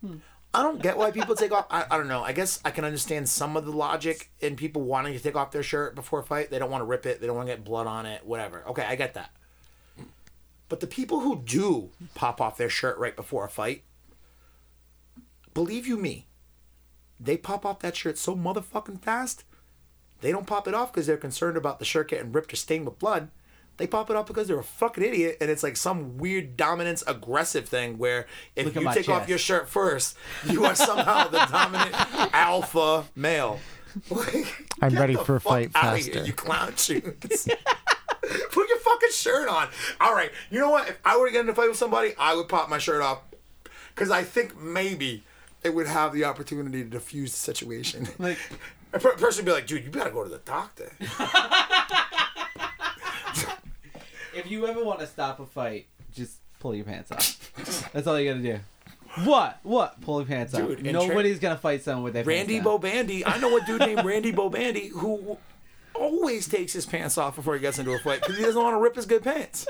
[0.00, 0.16] Hmm.
[0.54, 1.66] I don't get why people take off.
[1.70, 2.22] I, I don't know.
[2.22, 5.50] I guess I can understand some of the logic in people wanting to take off
[5.50, 6.50] their shirt before a fight.
[6.50, 7.20] They don't want to rip it.
[7.20, 8.24] They don't want to get blood on it.
[8.24, 8.64] Whatever.
[8.68, 9.30] Okay, I get that.
[10.68, 13.84] But the people who do pop off their shirt right before a fight,
[15.54, 16.26] believe you me,
[17.20, 19.44] they pop off that shirt so motherfucking fast.
[20.20, 22.86] They don't pop it off because they're concerned about the shirt getting ripped or stained
[22.86, 23.30] with blood.
[23.78, 27.04] They pop it off because they're a fucking idiot, and it's like some weird dominance
[27.06, 28.26] aggressive thing where
[28.56, 31.94] if Look you my take off your shirt first, you are somehow the dominant
[32.34, 33.60] alpha male.
[34.10, 36.12] Like, I'm ready for a fight outta faster.
[36.12, 37.02] Here, you clown shoes.
[38.50, 39.68] Put your fucking shirt on.
[40.00, 40.88] All right, you know what?
[40.88, 43.00] If I were to get into a fight with somebody, I would pop my shirt
[43.00, 43.20] off
[43.94, 45.22] because I think maybe
[45.62, 48.08] it would have the opportunity to diffuse the situation.
[48.18, 48.38] Like-
[48.92, 50.90] a person would be like, "Dude, you better go to the doctor."
[54.38, 57.90] If you ever want to stop a fight, just pull your pants off.
[57.92, 58.60] That's all you gotta do.
[59.24, 59.58] What?
[59.62, 60.00] What?
[60.00, 60.84] Pull your pants Dude, off.
[60.84, 62.80] in Nobody's gonna fight someone with their Randy pants down.
[62.80, 63.22] Bobandy.
[63.26, 65.38] I know a dude named Randy Bobandy who
[65.94, 68.74] always takes his pants off before he gets into a fight because he doesn't want
[68.74, 69.66] to rip his good pants.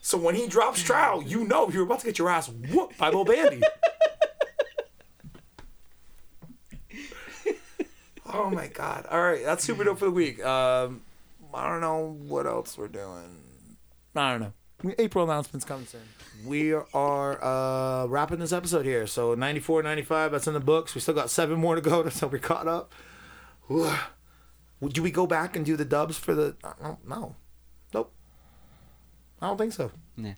[0.00, 3.10] So when he drops trowel, you know you're about to get your ass whooped by
[3.10, 3.62] Bobandy.
[8.32, 9.06] oh my god!
[9.10, 10.42] All right, that's super dope for the week.
[10.44, 11.02] Um,
[11.52, 13.42] I don't know what else we're doing.
[14.18, 14.52] I don't know.
[14.98, 16.02] April announcements coming soon.
[16.46, 19.06] We are uh, wrapping this episode here.
[19.06, 20.94] So 94, 95, that's in the books.
[20.94, 22.92] We still got seven more to go until we're caught up.
[23.66, 23.90] Whew.
[24.88, 26.56] Do we go back and do the dubs for the.
[26.62, 27.34] I don't know.
[27.92, 28.12] Nope.
[29.40, 29.90] I don't think so.
[30.16, 30.34] Nah.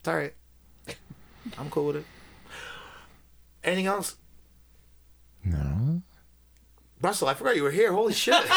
[0.00, 0.34] It's all right.
[1.58, 2.04] I'm cool with it.
[3.62, 4.16] Anything else?
[5.44, 6.02] No.
[7.00, 7.92] Russell, I forgot you were here.
[7.92, 8.34] Holy shit.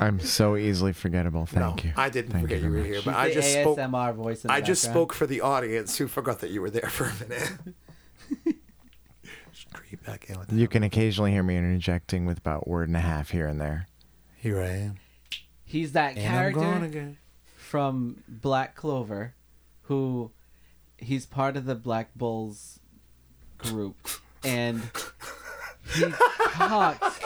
[0.00, 1.46] I'm so easily forgettable.
[1.46, 1.94] Thank no, you.
[1.96, 2.86] I didn't Thank forget you very were much.
[2.86, 3.78] here, She's but I the just spoke.
[3.78, 4.44] ASMR voice.
[4.44, 7.04] In the I just spoke for the audience who forgot that you were there for
[7.04, 7.52] a minute.
[9.52, 12.88] Just creep back in with You can occasionally hear me interjecting with about a word
[12.88, 13.88] and a half here and there.
[14.36, 14.94] Here I am.
[15.64, 17.18] He's that And I'm gone character again.
[17.56, 19.34] from Black Clover,
[19.82, 20.30] who
[20.96, 22.78] he's part of the Black Bulls
[23.58, 23.96] group,
[24.44, 24.82] and
[25.94, 26.04] he
[26.52, 27.18] talks.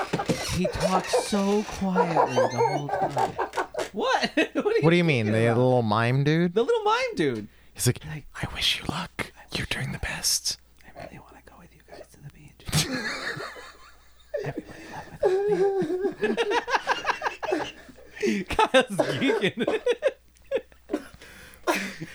[0.56, 3.30] He talks so quietly the whole time.
[3.92, 4.30] What?
[4.52, 5.26] what, are What do you mean?
[5.26, 6.54] thinking The little mime dude?
[6.54, 7.48] the little mime dude?
[7.74, 9.32] He's like, I wish you luck.
[9.54, 10.58] You're doing the best.
[10.86, 12.86] I really want to go with you guys to the beach.
[14.44, 15.12] Everybody love
[16.22, 16.38] it.
[18.56, 19.80] Kyle's geeking.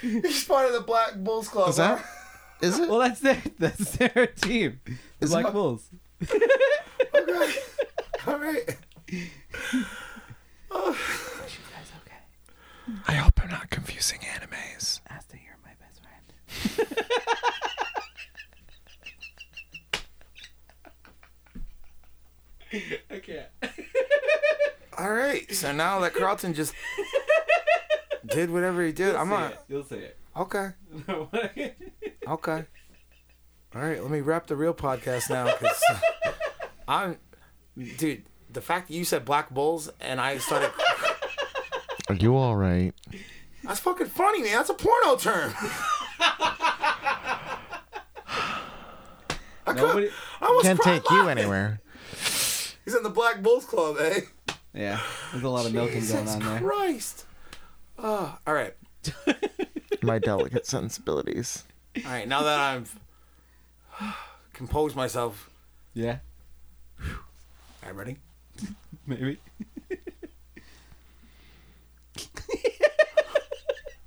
[0.01, 1.69] He's part of the Black Bulls Club.
[1.69, 2.03] Is that?
[2.61, 2.89] Is it?
[2.89, 4.93] well, that's their that's their team, the
[5.25, 5.89] Is Black it- Bulls.
[6.21, 6.35] Oh,
[7.15, 7.53] okay.
[8.27, 8.77] All right.
[10.69, 10.97] Oh.
[11.73, 12.17] That's okay.
[13.07, 14.99] I hope I'm not confusing animes.
[15.09, 16.97] Asta, you're my best friend.
[23.09, 23.47] I can't.
[24.97, 25.49] All right.
[25.53, 26.73] So now that Carlton just
[28.25, 29.63] did whatever he did, I'm not.
[29.69, 30.17] You'll see it.
[30.35, 30.69] Okay.
[31.07, 31.77] You'll see it.
[32.27, 32.65] Okay.
[33.77, 34.01] All right.
[34.01, 35.79] Let me wrap the real podcast now because
[36.87, 37.17] I'm,
[37.97, 38.23] dude.
[38.51, 40.71] The fact that you said Black Bulls and I started.
[42.09, 42.91] Are you all right?
[43.63, 44.53] That's fucking funny, man.
[44.53, 45.53] That's a porno term.
[45.59, 45.71] I
[49.65, 50.09] could- Nobody.
[50.41, 51.37] I almost Can't cried take you laughing.
[51.39, 51.81] anywhere.
[52.11, 54.21] He's in the Black Bulls Club, eh?
[54.73, 55.01] Yeah,
[55.31, 56.59] there's a lot of milking going Jesus on there.
[56.59, 57.25] Christ.
[57.99, 58.73] Oh, all right.
[60.01, 61.63] My delicate sensibilities.
[61.97, 62.27] All right.
[62.27, 62.97] Now that I've
[64.57, 65.49] composed myself.
[65.93, 66.17] Yeah,
[67.85, 68.17] I'm ready?
[69.07, 69.39] maybe.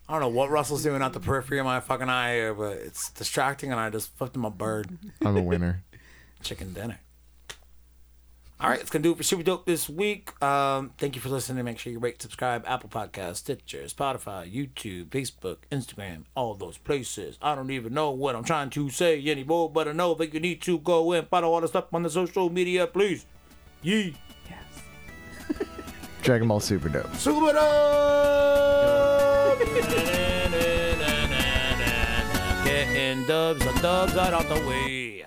[0.09, 2.79] I don't know what Russell's doing out the periphery of my fucking eye here, but
[2.79, 4.99] it's distracting, and I just flipped him a bird.
[5.25, 5.85] I'm a winner.
[6.43, 6.99] Chicken dinner.
[8.63, 10.35] All right, it's gonna do it for Super Dope this week.
[10.43, 11.65] Um, thank you for listening.
[11.65, 17.39] Make sure you rate, subscribe, Apple Podcasts, Stitcher, Spotify, YouTube, Facebook, Instagram, all those places.
[17.41, 20.41] I don't even know what I'm trying to say anymore, but I know that you
[20.41, 23.25] need to go and follow all the stuff on the social media, please.
[23.81, 24.15] Yee.
[24.51, 25.57] Yes.
[26.23, 27.15] Dragon Ball Super Dope.
[27.17, 29.59] Super Dope!
[32.67, 35.25] Getting dubs, the dubs out of the way.